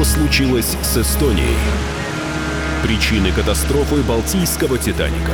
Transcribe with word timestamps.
Что 0.00 0.08
случилось 0.08 0.78
с 0.82 0.96
Эстонией? 0.96 1.58
Причины 2.82 3.32
катастрофы 3.32 3.96
Балтийского 3.96 4.78
«Титаника». 4.78 5.32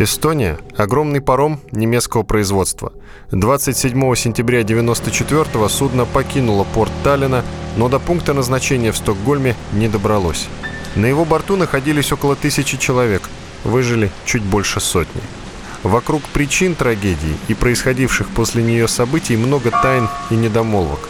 Эстония– 0.00 0.58
огромный 0.76 1.20
паром 1.20 1.60
немецкого 1.70 2.24
производства. 2.24 2.92
27 3.30 4.16
сентября 4.16 4.62
1994 4.62 5.68
судно 5.68 6.04
покинуло 6.04 6.64
порт 6.74 6.90
Таллина, 7.04 7.44
но 7.76 7.88
до 7.88 8.00
пункта 8.00 8.34
назначения 8.34 8.90
в 8.90 8.96
Стокгольме 8.96 9.54
не 9.72 9.86
добралось. 9.86 10.48
На 10.96 11.06
его 11.06 11.24
борту 11.24 11.54
находились 11.56 12.10
около 12.10 12.34
тысячи 12.34 12.76
человек, 12.76 13.22
выжили 13.66 14.10
чуть 14.24 14.42
больше 14.42 14.80
сотни. 14.80 15.22
Вокруг 15.82 16.22
причин 16.22 16.74
трагедии 16.74 17.36
и 17.48 17.54
происходивших 17.54 18.28
после 18.30 18.62
нее 18.62 18.88
событий 18.88 19.36
много 19.36 19.70
тайн 19.70 20.08
и 20.30 20.34
недомолвок. 20.34 21.08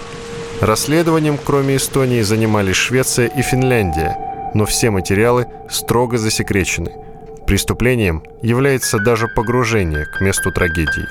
Расследованием, 0.60 1.38
кроме 1.42 1.76
Эстонии, 1.76 2.22
занимались 2.22 2.76
Швеция 2.76 3.28
и 3.28 3.42
Финляндия, 3.42 4.16
но 4.54 4.66
все 4.66 4.90
материалы 4.90 5.46
строго 5.70 6.18
засекречены– 6.18 6.92
Преступлением 7.46 8.24
является 8.42 8.98
даже 8.98 9.28
погружение 9.28 10.04
к 10.04 10.20
месту 10.20 10.50
трагедии. 10.50 11.06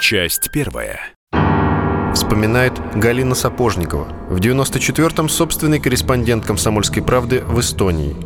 Часть 0.00 0.50
первая. 0.50 0.98
Вспоминает 2.12 2.72
Галина 2.96 3.36
Сапожникова, 3.36 4.08
в 4.28 4.40
94-м 4.40 5.28
собственный 5.28 5.78
корреспондент 5.78 6.44
«Комсомольской 6.44 7.04
правды» 7.04 7.40
в 7.46 7.60
Эстонии. 7.60 8.16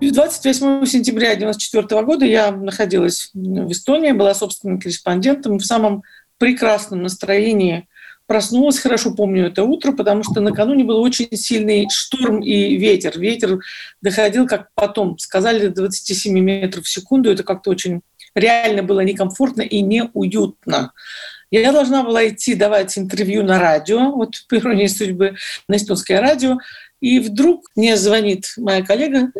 28 0.00 0.84
сентября 0.84 1.32
1994 1.32 2.02
года 2.02 2.24
я 2.24 2.50
находилась 2.50 3.30
в 3.32 3.72
Эстонии, 3.72 4.12
была 4.12 4.34
собственным 4.34 4.78
корреспондентом 4.78 5.58
в 5.58 5.64
самом 5.64 6.02
прекрасном 6.38 7.02
настроении 7.02 7.88
Проснулась, 8.26 8.80
хорошо 8.80 9.14
помню 9.14 9.46
это 9.46 9.62
утро, 9.62 9.92
потому 9.92 10.24
что 10.24 10.40
накануне 10.40 10.82
был 10.82 11.00
очень 11.00 11.28
сильный 11.36 11.86
шторм 11.88 12.40
и 12.40 12.76
ветер. 12.76 13.16
Ветер 13.16 13.60
доходил, 14.02 14.48
как 14.48 14.70
потом 14.74 15.16
сказали, 15.18 15.68
до 15.68 15.82
27 15.82 16.36
метров 16.40 16.84
в 16.84 16.90
секунду. 16.90 17.30
Это 17.30 17.44
как-то 17.44 17.70
очень 17.70 18.00
реально 18.34 18.82
было 18.82 19.00
некомфортно 19.00 19.62
и 19.62 19.80
неуютно. 19.80 20.92
Я 21.52 21.70
должна 21.70 22.02
была 22.02 22.26
идти 22.26 22.56
давать 22.56 22.98
интервью 22.98 23.44
на 23.44 23.60
радио, 23.60 24.10
вот 24.10 24.34
по 24.48 24.56
иронии 24.56 24.88
судьбы, 24.88 25.36
на 25.68 25.76
эстонское 25.76 26.20
радио. 26.20 26.58
И 27.00 27.20
вдруг 27.20 27.70
мне 27.76 27.96
звонит 27.96 28.54
моя 28.56 28.84
коллега 28.84 29.30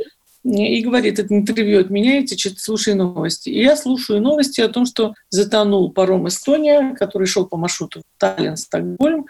и 0.55 0.81
говорит, 0.81 1.19
это 1.19 1.35
интервью 1.35 1.81
отменяете, 1.81 2.37
слушай 2.57 2.95
новости. 2.95 3.49
И 3.49 3.63
я 3.63 3.77
слушаю 3.77 4.21
новости 4.21 4.61
о 4.61 4.69
том, 4.69 4.87
что 4.87 5.15
затонул 5.29 5.91
паром 5.91 6.29
«Эстония», 6.29 6.95
который 6.95 7.27
шел 7.27 7.47
по 7.47 7.57
маршруту 7.57 8.03
Таллин-Стокгольм. 8.19 9.27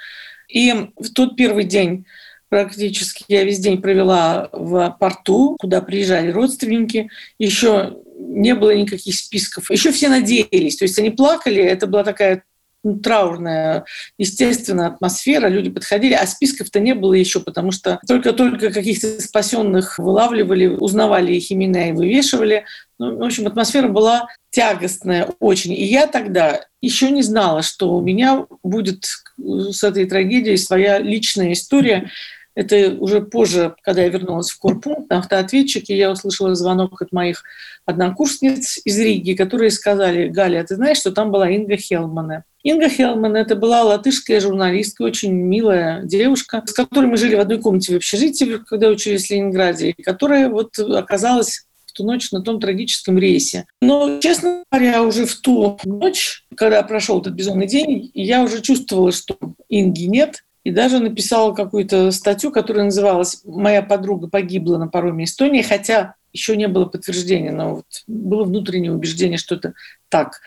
И 0.48 0.72
в 0.96 1.10
тот 1.14 1.36
первый 1.36 1.64
день 1.64 2.04
практически 2.48 3.24
я 3.28 3.44
весь 3.44 3.58
день 3.58 3.80
провела 3.80 4.50
в 4.52 4.96
порту, 5.00 5.56
куда 5.58 5.80
приезжали 5.80 6.30
родственники. 6.30 7.08
Еще 7.38 7.96
не 8.18 8.54
было 8.54 8.74
никаких 8.74 9.14
списков. 9.14 9.70
Еще 9.70 9.92
все 9.92 10.08
надеялись. 10.08 10.76
То 10.76 10.84
есть 10.84 10.98
они 10.98 11.10
плакали. 11.10 11.62
Это 11.62 11.86
была 11.86 12.04
такая 12.04 12.44
ну, 12.86 13.00
траурная, 13.00 13.84
естественно, 14.16 14.86
атмосфера, 14.86 15.48
люди 15.48 15.70
подходили, 15.70 16.14
а 16.14 16.24
списков-то 16.24 16.78
не 16.78 16.94
было 16.94 17.14
еще, 17.14 17.40
потому 17.40 17.72
что 17.72 17.98
только-только 18.06 18.70
каких-то 18.70 19.20
спасенных 19.20 19.98
вылавливали, 19.98 20.68
узнавали 20.68 21.32
их 21.34 21.50
имена 21.50 21.88
и 21.88 21.92
вывешивали. 21.92 22.64
Ну, 23.00 23.18
в 23.18 23.24
общем, 23.24 23.48
атмосфера 23.48 23.88
была 23.88 24.28
тягостная 24.50 25.30
очень. 25.40 25.72
И 25.72 25.84
я 25.84 26.06
тогда 26.06 26.60
еще 26.80 27.10
не 27.10 27.22
знала, 27.22 27.62
что 27.62 27.92
у 27.92 28.00
меня 28.00 28.46
будет 28.62 29.04
с 29.36 29.82
этой 29.82 30.06
трагедией 30.06 30.56
своя 30.56 31.00
личная 31.00 31.54
история. 31.54 32.08
Это 32.54 32.94
уже 33.00 33.20
позже, 33.20 33.74
когда 33.82 34.02
я 34.02 34.08
вернулась 34.10 34.50
в 34.50 34.60
корпункт 34.60 35.10
на 35.10 35.18
автоответчике, 35.18 35.96
я 35.96 36.12
услышала 36.12 36.54
звонок 36.54 37.02
от 37.02 37.10
моих 37.10 37.42
однокурсниц 37.84 38.80
из 38.84 38.98
Риги, 38.98 39.34
которые 39.34 39.70
сказали, 39.70 40.28
Галя, 40.28 40.64
ты 40.64 40.74
знаешь, 40.74 40.98
что 40.98 41.12
там 41.12 41.30
была 41.30 41.50
Инга 41.50 41.76
Хелмана? 41.76 42.44
Инга 42.66 42.88
Хелман– 42.88 43.36
это 43.36 43.54
была 43.54 43.84
латышская 43.84 44.40
журналистка, 44.40 45.02
очень 45.02 45.30
милая 45.32 46.02
девушка, 46.02 46.64
с 46.66 46.72
которой 46.72 47.06
мы 47.06 47.16
жили 47.16 47.36
в 47.36 47.40
одной 47.40 47.60
комнате 47.60 47.92
в 47.92 47.96
общежитии, 47.98 48.58
когда 48.66 48.88
учились 48.88 49.28
в 49.28 49.30
Ленинграде, 49.30 49.94
которая 50.02 50.48
вот 50.48 50.76
оказалась 50.76 51.64
в 51.86 51.92
ту 51.92 52.02
ночь 52.02 52.32
на 52.32 52.42
том 52.42 52.58
трагическом 52.58 53.18
рейсе. 53.18 53.66
Но, 53.80 54.18
честно 54.18 54.64
говоря, 54.68 55.04
уже 55.04 55.26
в 55.26 55.36
ту 55.36 55.78
ночь, 55.84 56.44
когда 56.56 56.82
прошел 56.82 57.20
этот 57.20 57.34
безумный 57.34 57.68
день, 57.68 58.10
я 58.14 58.42
уже 58.42 58.60
чувствовала, 58.60 59.12
что 59.12 59.36
Инги 59.68 60.06
нет, 60.06 60.42
и 60.66 60.72
даже 60.72 60.98
написала 60.98 61.52
какую-то 61.54 62.10
статью, 62.10 62.50
которая 62.50 62.86
называлась 62.86 63.40
«Моя 63.44 63.82
подруга 63.82 64.26
погибла 64.26 64.78
на 64.78 64.88
пароме 64.88 65.22
Эстонии», 65.22 65.62
хотя 65.62 66.16
еще 66.32 66.56
не 66.56 66.66
было 66.66 66.86
подтверждения, 66.86 67.52
но 67.52 67.76
вот 67.76 67.84
было 68.08 68.42
внутреннее 68.42 68.92
убеждение, 68.92 69.38
что 69.38 69.54
это 69.54 69.74
так. 70.08 70.40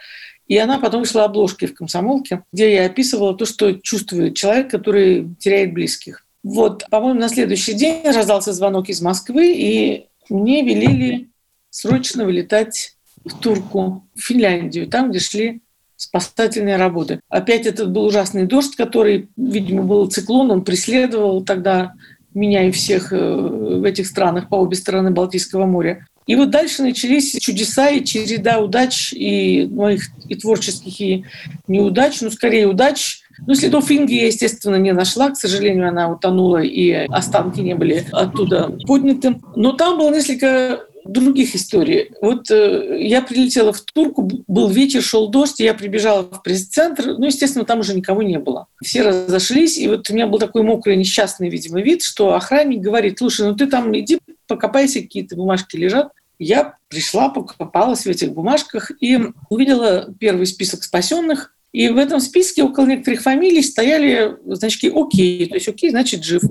И 0.46 0.58
она 0.58 0.78
потом 0.78 1.04
вышла 1.04 1.24
обложкой 1.24 1.70
в 1.70 1.74
«Комсомолке», 1.74 2.44
где 2.52 2.76
я 2.76 2.88
описывала 2.88 3.34
то, 3.34 3.46
что 3.46 3.72
чувствует 3.76 4.36
человек, 4.36 4.70
который 4.70 5.34
теряет 5.40 5.74
близких. 5.74 6.26
Вот, 6.44 6.84
по-моему, 6.90 7.18
на 7.18 7.30
следующий 7.30 7.72
день 7.72 8.04
раздался 8.04 8.52
звонок 8.52 8.90
из 8.90 9.00
Москвы, 9.00 9.54
и 9.56 10.08
мне 10.28 10.66
велели 10.66 11.30
срочно 11.70 12.26
вылетать 12.26 12.98
в 13.24 13.40
Турку, 13.40 14.06
в 14.16 14.20
Финляндию, 14.20 14.88
там, 14.88 15.12
где 15.12 15.20
шли 15.20 15.62
спасательные 16.00 16.78
работы. 16.78 17.20
Опять 17.30 17.66
этот 17.66 17.92
был 17.92 18.06
ужасный 18.06 18.46
дождь, 18.46 18.76
который, 18.76 19.30
видимо, 19.36 19.84
был 19.84 20.08
циклон, 20.10 20.50
он 20.50 20.64
преследовал 20.64 21.44
тогда 21.44 21.94
меня 22.34 22.68
и 22.68 22.72
всех 22.72 23.12
э, 23.12 23.18
в 23.18 23.84
этих 23.84 24.08
странах 24.08 24.48
по 24.48 24.56
обе 24.56 24.76
стороны 24.76 25.12
Балтийского 25.12 25.66
моря. 25.66 26.06
И 26.26 26.36
вот 26.36 26.52
дальше 26.52 26.84
начались 26.84 27.38
чудеса 27.40 27.90
и 27.90 28.06
череда 28.06 28.60
удач, 28.60 29.12
и 29.14 29.66
моих 29.66 30.04
и 30.28 30.36
творческих, 30.36 31.02
и 31.02 31.26
неудач, 31.68 32.22
ну, 32.22 32.30
скорее 32.30 32.68
удач. 32.68 33.22
Ну, 33.48 33.56
следов 33.56 33.90
Инги 33.92 34.14
я, 34.14 34.28
естественно, 34.28 34.76
не 34.76 34.94
нашла. 34.94 35.32
К 35.32 35.36
сожалению, 35.36 35.90
она 35.90 36.12
утонула, 36.12 36.62
и 36.62 36.92
останки 36.92 37.62
не 37.62 37.74
были 37.74 38.06
оттуда 38.12 38.78
подняты. 38.86 39.40
Но 39.56 39.72
там 39.72 39.98
было 39.98 40.14
несколько 40.14 40.82
других 41.06 41.56
историй. 41.56 42.12
Вот 42.22 42.50
э, 42.52 42.98
я 43.02 43.22
прилетела 43.22 43.74
в 43.74 43.82
Турку, 43.82 44.30
был 44.48 44.70
вечер, 44.70 45.02
шел 45.02 45.30
дождь, 45.30 45.60
я 45.60 45.74
прибежала 45.74 46.24
в 46.24 46.44
пресс-центр, 46.44 47.16
ну, 47.18 47.26
естественно, 47.26 47.66
там 47.66 47.80
уже 47.80 47.94
никого 47.94 48.24
не 48.24 48.40
было. 48.40 48.68
Все 48.84 49.02
разошлись, 49.02 49.78
и 49.78 49.88
вот 49.88 50.10
у 50.10 50.14
меня 50.14 50.28
был 50.28 50.40
такой 50.40 50.64
мокрый, 50.64 50.96
несчастный, 50.98 51.50
видимо, 51.50 51.82
вид, 51.82 52.04
что 52.04 52.34
охранник 52.34 52.82
говорит, 52.82 53.20
слушай, 53.20 53.48
ну 53.48 53.56
ты 53.56 53.68
там 53.68 53.98
иди 53.98 54.20
покопайся, 54.48 55.02
какие-то 55.02 55.36
бумажки 55.36 55.76
лежат. 55.78 56.12
Я 56.40 56.76
пришла, 56.88 57.30
покопалась 57.30 58.06
в 58.06 58.08
этих 58.08 58.32
бумажках 58.32 58.92
и 59.02 59.20
увидела 59.50 60.14
первый 60.20 60.46
список 60.46 60.84
спасенных, 60.84 61.54
и 61.72 61.90
в 61.90 61.98
этом 61.98 62.20
списке 62.20 62.64
около 62.64 62.86
некоторых 62.86 63.22
фамилий 63.22 63.62
стояли 63.62 64.36
значки 64.46 64.92
«Окей», 64.94 65.46
то 65.48 65.56
есть 65.56 65.68
«Окей» 65.68 65.92
значит 65.92 66.24
«жив». 66.24 66.42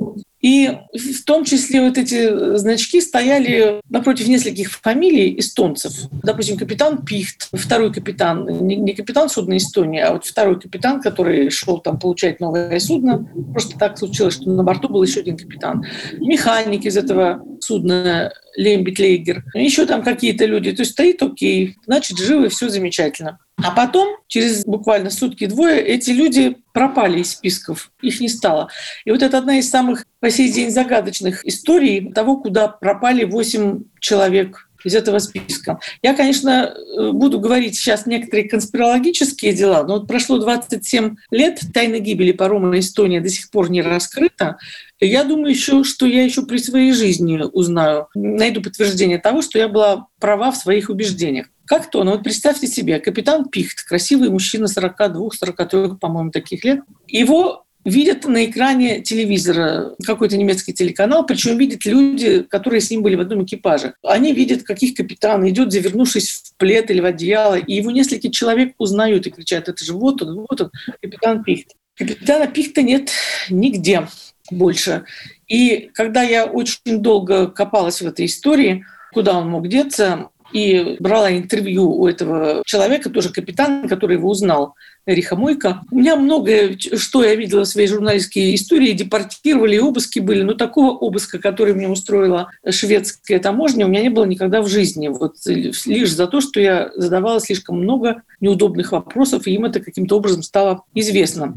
И 0.41 0.71
в 0.93 1.25
том 1.25 1.45
числе 1.45 1.81
вот 1.81 1.99
эти 1.99 2.57
значки 2.57 3.01
стояли 3.01 3.81
напротив 3.89 4.29
нескольких 4.29 4.71
фамилий 4.71 5.37
эстонцев. 5.37 5.93
Допустим, 6.23 6.57
капитан 6.57 7.05
Пихт, 7.05 7.49
второй 7.53 7.93
капитан, 7.93 8.47
не 8.65 8.95
капитан 8.95 9.29
судна 9.29 9.57
Эстонии, 9.57 10.01
а 10.01 10.13
вот 10.13 10.25
второй 10.25 10.61
капитан, 10.61 11.01
который 11.01 11.51
шел 11.51 11.79
там 11.79 11.99
получать 11.99 12.39
новое 12.39 12.79
судно. 12.79 13.29
Просто 13.53 13.77
так 13.77 13.99
случилось, 13.99 14.35
что 14.35 14.49
на 14.49 14.63
борту 14.63 14.89
был 14.89 15.03
еще 15.03 15.21
один 15.21 15.37
капитан. 15.37 15.85
Механик 16.21 16.85
из 16.85 16.97
этого 16.97 17.43
судна 17.59 18.33
Лембит 18.57 19.01
Еще 19.01 19.87
там 19.87 20.05
какие-то 20.05 20.47
люди. 20.47 20.71
То 20.71 20.83
есть 20.83 20.93
стоит 20.93 21.21
окей, 21.21 21.75
значит, 21.85 22.17
живы, 22.17 22.49
все 22.49 22.69
замечательно. 22.69 23.41
А 23.63 23.73
потом, 23.73 24.17
через 24.29 24.65
буквально 24.65 25.11
сутки-двое, 25.11 25.81
эти 25.81 26.11
люди 26.11 26.57
пропали 26.73 27.21
из 27.21 27.33
списков, 27.33 27.91
их 28.01 28.21
не 28.21 28.29
стало. 28.29 28.69
И 29.05 29.11
вот 29.11 29.23
это 29.23 29.39
одна 29.39 29.59
из 29.59 29.69
самых 29.69 30.07
по 30.21 30.31
сей 30.31 30.53
день 30.53 30.71
загадочных 30.71 31.45
историй 31.45 32.13
того, 32.13 32.37
куда 32.37 32.69
пропали 32.69 33.25
8 33.25 33.83
человек 33.99 34.69
из 34.85 34.95
этого 34.95 35.19
списка. 35.19 35.81
Я, 36.03 36.15
конечно, 36.15 36.73
буду 37.13 37.41
говорить 37.41 37.75
сейчас 37.75 38.07
некоторые 38.07 38.49
конспирологические 38.49 39.53
дела, 39.53 39.83
но 39.83 39.95
вот 39.95 40.07
прошло 40.07 40.39
27 40.39 41.17
лет, 41.33 41.61
тайна 41.75 41.99
гибели 41.99 42.31
парома 42.31 42.79
Эстония 42.79 43.21
до 43.21 43.29
сих 43.29 43.51
пор 43.51 43.71
не 43.71 43.83
раскрыта. 43.83 44.57
Я 45.01 45.25
думаю 45.25 45.51
еще, 45.51 45.83
что 45.83 46.07
я 46.07 46.23
еще 46.23 46.47
при 46.47 46.59
своей 46.59 46.93
жизни 46.93 47.43
узнаю, 47.53 48.07
найду 48.15 48.63
подтверждение 48.63 49.19
того, 49.19 49.43
что 49.43 49.59
я 49.59 49.67
была 49.67 50.07
права 50.21 50.53
в 50.53 50.57
своих 50.57 50.91
убеждениях. 50.91 51.49
Как 51.69 51.91
то? 51.91 52.03
Ну 52.03 52.13
вот 52.13 52.25
представьте 52.25 52.67
себе, 52.67 52.99
капитан 52.99 53.45
Пихт, 53.49 53.85
красивый 53.85 54.31
мужчина 54.31 54.65
42-43, 54.65 55.99
по-моему, 55.99 56.31
таких 56.31 56.65
лет, 56.65 56.81
его 57.07 57.67
видят 57.85 58.25
на 58.25 58.47
экране 58.47 59.03
телевизора 59.03 59.95
какой-то 60.05 60.39
немецкий 60.39 60.73
телеканал, 60.73 61.27
причем 61.27 61.59
видят 61.59 61.85
люди, 61.85 62.43
которые 62.43 62.81
с 62.81 62.91
ним 62.91 63.03
были 63.03 63.17
в 63.17 63.21
одном 63.21 63.45
экипаже. 63.45 63.95
Они 64.03 64.33
видят, 64.33 64.63
каких 64.63 64.95
капитан 64.95 65.47
идет, 65.49 65.71
завернувшись 65.71 66.31
в 66.31 66.57
плед 66.57 66.91
или 66.91 67.01
в 67.01 67.05
одеяло, 67.05 67.59
и 67.59 67.75
его 67.75 67.91
несколько 67.91 68.31
человек 68.31 68.75
узнают 68.79 69.27
и 69.27 69.31
кричат, 69.31 69.69
это 69.69 69.85
же 69.85 69.93
вот 69.93 70.23
он, 70.23 70.47
вот 70.49 70.61
он, 70.61 70.71
капитан 71.03 71.45
Пихт. 71.45 71.75
Капитана 71.97 72.47
Пихта 72.47 72.81
нет 72.81 73.11
нигде 73.51 74.09
больше. 74.51 75.05
И 75.49 75.91
когда 75.93 76.23
я 76.23 76.47
очень 76.47 77.01
долго 77.01 77.49
копалась 77.49 78.01
в 78.01 78.07
этой 78.07 78.25
истории, 78.25 78.87
куда 79.13 79.39
он 79.39 79.49
мог 79.49 79.69
деться, 79.69 80.31
и 80.53 80.97
брала 80.99 81.31
интервью 81.31 81.91
у 81.91 82.07
этого 82.07 82.63
человека, 82.65 83.11
тоже 83.11 83.31
капитана, 83.31 83.89
который 83.89 84.17
его 84.17 84.31
узнал, 84.31 84.75
Эриха 85.07 85.37
Мойка. 85.37 85.83
У 85.91 85.97
меня 85.97 86.17
многое, 86.17 86.77
что 86.79 87.25
я 87.25 87.35
видела 87.35 87.65
в 87.65 87.69
своей 87.69 87.89
журналистской 87.89 88.55
истории, 88.55 88.93
депортировали, 88.93 89.77
и 89.77 89.81
обыски 89.81 90.19
были, 90.19 90.43
но 90.43 90.53
такого 90.53 90.91
обыска, 90.91 91.39
который 91.39 91.75
мне 91.75 91.89
устроила 91.89 92.51
шведская 92.69 93.39
таможня, 93.39 93.87
у 93.87 93.89
меня 93.89 94.03
не 94.03 94.11
было 94.11 94.25
никогда 94.25 94.61
в 94.61 94.69
жизни. 94.69 95.09
Вот 95.09 95.37
лишь 95.47 96.13
за 96.13 96.27
то, 96.27 96.41
что 96.41 96.61
я 96.61 96.91
задавала 96.95 97.41
слишком 97.41 97.81
много 97.81 98.23
неудобных 98.41 98.93
вопросов, 98.93 99.47
и 99.47 99.55
им 99.55 99.65
это 99.65 99.81
каким-то 99.81 100.17
образом 100.17 100.43
стало 100.43 100.83
известно. 100.95 101.55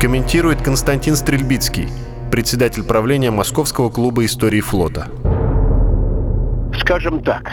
Комментирует 0.00 0.62
Константин 0.62 1.16
Стрельбицкий, 1.16 1.88
председатель 2.30 2.82
правления 2.84 3.30
Московского 3.30 3.90
клуба 3.90 4.24
истории 4.24 4.60
флота. 4.60 5.08
Скажем 6.80 7.22
так, 7.22 7.52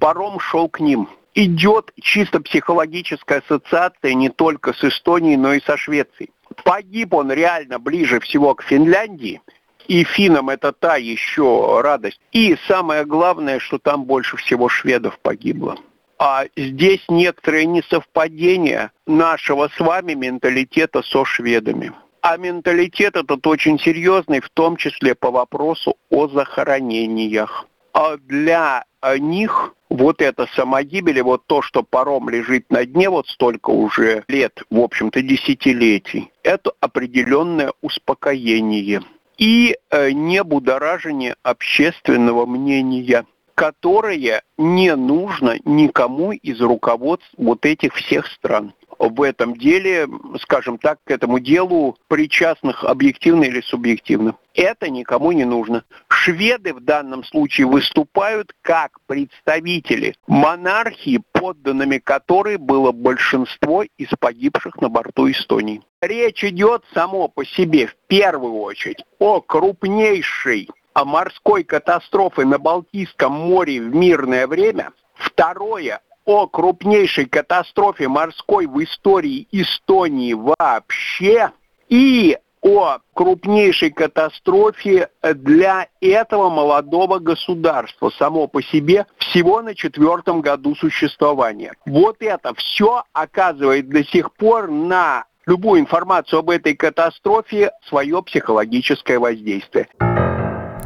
паром 0.00 0.40
шел 0.40 0.68
к 0.68 0.80
ним. 0.80 1.08
Идет 1.34 1.92
чисто 2.00 2.40
психологическая 2.40 3.38
ассоциация 3.38 4.14
не 4.14 4.30
только 4.30 4.72
с 4.72 4.82
Эстонией, 4.82 5.36
но 5.36 5.52
и 5.52 5.60
со 5.60 5.76
Швецией. 5.76 6.30
Погиб 6.64 7.14
он 7.14 7.30
реально 7.30 7.78
ближе 7.78 8.18
всего 8.18 8.56
к 8.56 8.64
Финляндии, 8.64 9.40
и 9.86 10.04
финнам 10.04 10.50
это 10.50 10.72
та 10.72 10.96
еще 10.96 11.80
радость. 11.82 12.20
И 12.32 12.56
самое 12.66 13.04
главное, 13.04 13.58
что 13.60 13.78
там 13.78 14.04
больше 14.04 14.36
всего 14.36 14.68
шведов 14.68 15.18
погибло. 15.20 15.76
А 16.18 16.44
здесь 16.56 17.04
некоторые 17.08 17.66
несовпадения 17.66 18.92
нашего 19.06 19.68
с 19.68 19.80
вами 19.80 20.14
менталитета 20.14 21.02
со 21.02 21.24
шведами. 21.24 21.92
А 22.22 22.36
менталитет 22.36 23.16
этот 23.16 23.46
очень 23.46 23.78
серьезный, 23.78 24.40
в 24.40 24.50
том 24.50 24.76
числе 24.76 25.14
по 25.14 25.30
вопросу 25.30 25.96
о 26.10 26.28
захоронениях. 26.28 27.66
А 27.94 28.16
для 28.18 28.84
них 29.18 29.74
вот 29.90 30.22
эта 30.22 30.46
самогибель, 30.54 31.18
и 31.18 31.22
вот 31.22 31.44
то, 31.46 31.60
что 31.60 31.82
паром 31.82 32.30
лежит 32.30 32.70
на 32.70 32.86
дне 32.86 33.10
вот 33.10 33.28
столько 33.28 33.70
уже 33.70 34.24
лет, 34.28 34.62
в 34.70 34.78
общем-то, 34.78 35.20
десятилетий, 35.20 36.30
это 36.42 36.72
определенное 36.80 37.72
успокоение 37.82 39.02
и 39.36 39.76
э, 39.90 40.12
не 40.12 40.42
будоражение 40.44 41.34
общественного 41.42 42.46
мнения 42.46 43.24
которое 43.54 44.42
не 44.56 44.96
нужно 44.96 45.58
никому 45.66 46.32
из 46.32 46.62
руководств 46.62 47.28
вот 47.36 47.66
этих 47.66 47.94
всех 47.94 48.26
стран 48.26 48.72
в 49.00 49.22
этом 49.22 49.56
деле, 49.56 50.06
скажем 50.40 50.76
так, 50.76 50.98
к 51.04 51.10
этому 51.10 51.38
делу 51.38 51.96
причастных 52.08 52.84
объективно 52.84 53.44
или 53.44 53.62
субъективно. 53.62 54.36
Это 54.54 54.90
никому 54.90 55.32
не 55.32 55.44
нужно. 55.44 55.84
Шведы 56.08 56.74
в 56.74 56.80
данном 56.80 57.24
случае 57.24 57.66
выступают 57.66 58.52
как 58.60 58.98
представители 59.06 60.14
монархии, 60.26 61.22
подданными 61.32 61.96
которой 61.98 62.58
было 62.58 62.92
большинство 62.92 63.84
из 63.96 64.08
погибших 64.18 64.76
на 64.82 64.90
борту 64.90 65.30
Эстонии. 65.30 65.82
Речь 66.02 66.44
идет 66.44 66.84
само 66.92 67.28
по 67.28 67.44
себе 67.44 67.86
в 67.86 67.96
первую 68.06 68.58
очередь 68.58 69.04
о 69.18 69.40
крупнейшей 69.40 70.68
о 70.92 71.04
морской 71.04 71.62
катастрофе 71.62 72.44
на 72.44 72.58
Балтийском 72.58 73.32
море 73.32 73.80
в 73.80 73.94
мирное 73.94 74.46
время. 74.46 74.90
Второе 75.14 76.00
о 76.24 76.46
крупнейшей 76.46 77.26
катастрофе 77.26 78.08
морской 78.08 78.66
в 78.66 78.82
истории 78.82 79.46
Эстонии 79.52 80.34
вообще 80.34 81.50
и 81.88 82.36
о 82.62 82.98
крупнейшей 83.14 83.90
катастрофе 83.90 85.08
для 85.22 85.88
этого 86.00 86.50
молодого 86.50 87.18
государства 87.18 88.10
само 88.10 88.48
по 88.48 88.62
себе 88.62 89.06
всего 89.18 89.62
на 89.62 89.74
четвертом 89.74 90.40
году 90.42 90.74
существования. 90.74 91.72
Вот 91.86 92.16
это 92.20 92.54
все 92.54 93.04
оказывает 93.12 93.88
до 93.88 94.04
сих 94.04 94.32
пор 94.34 94.70
на 94.70 95.24
любую 95.46 95.80
информацию 95.80 96.40
об 96.40 96.50
этой 96.50 96.74
катастрофе 96.74 97.72
свое 97.88 98.22
психологическое 98.22 99.18
воздействие. 99.18 99.88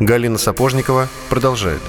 Галина 0.00 0.38
Сапожникова 0.38 1.08
продолжает. 1.28 1.80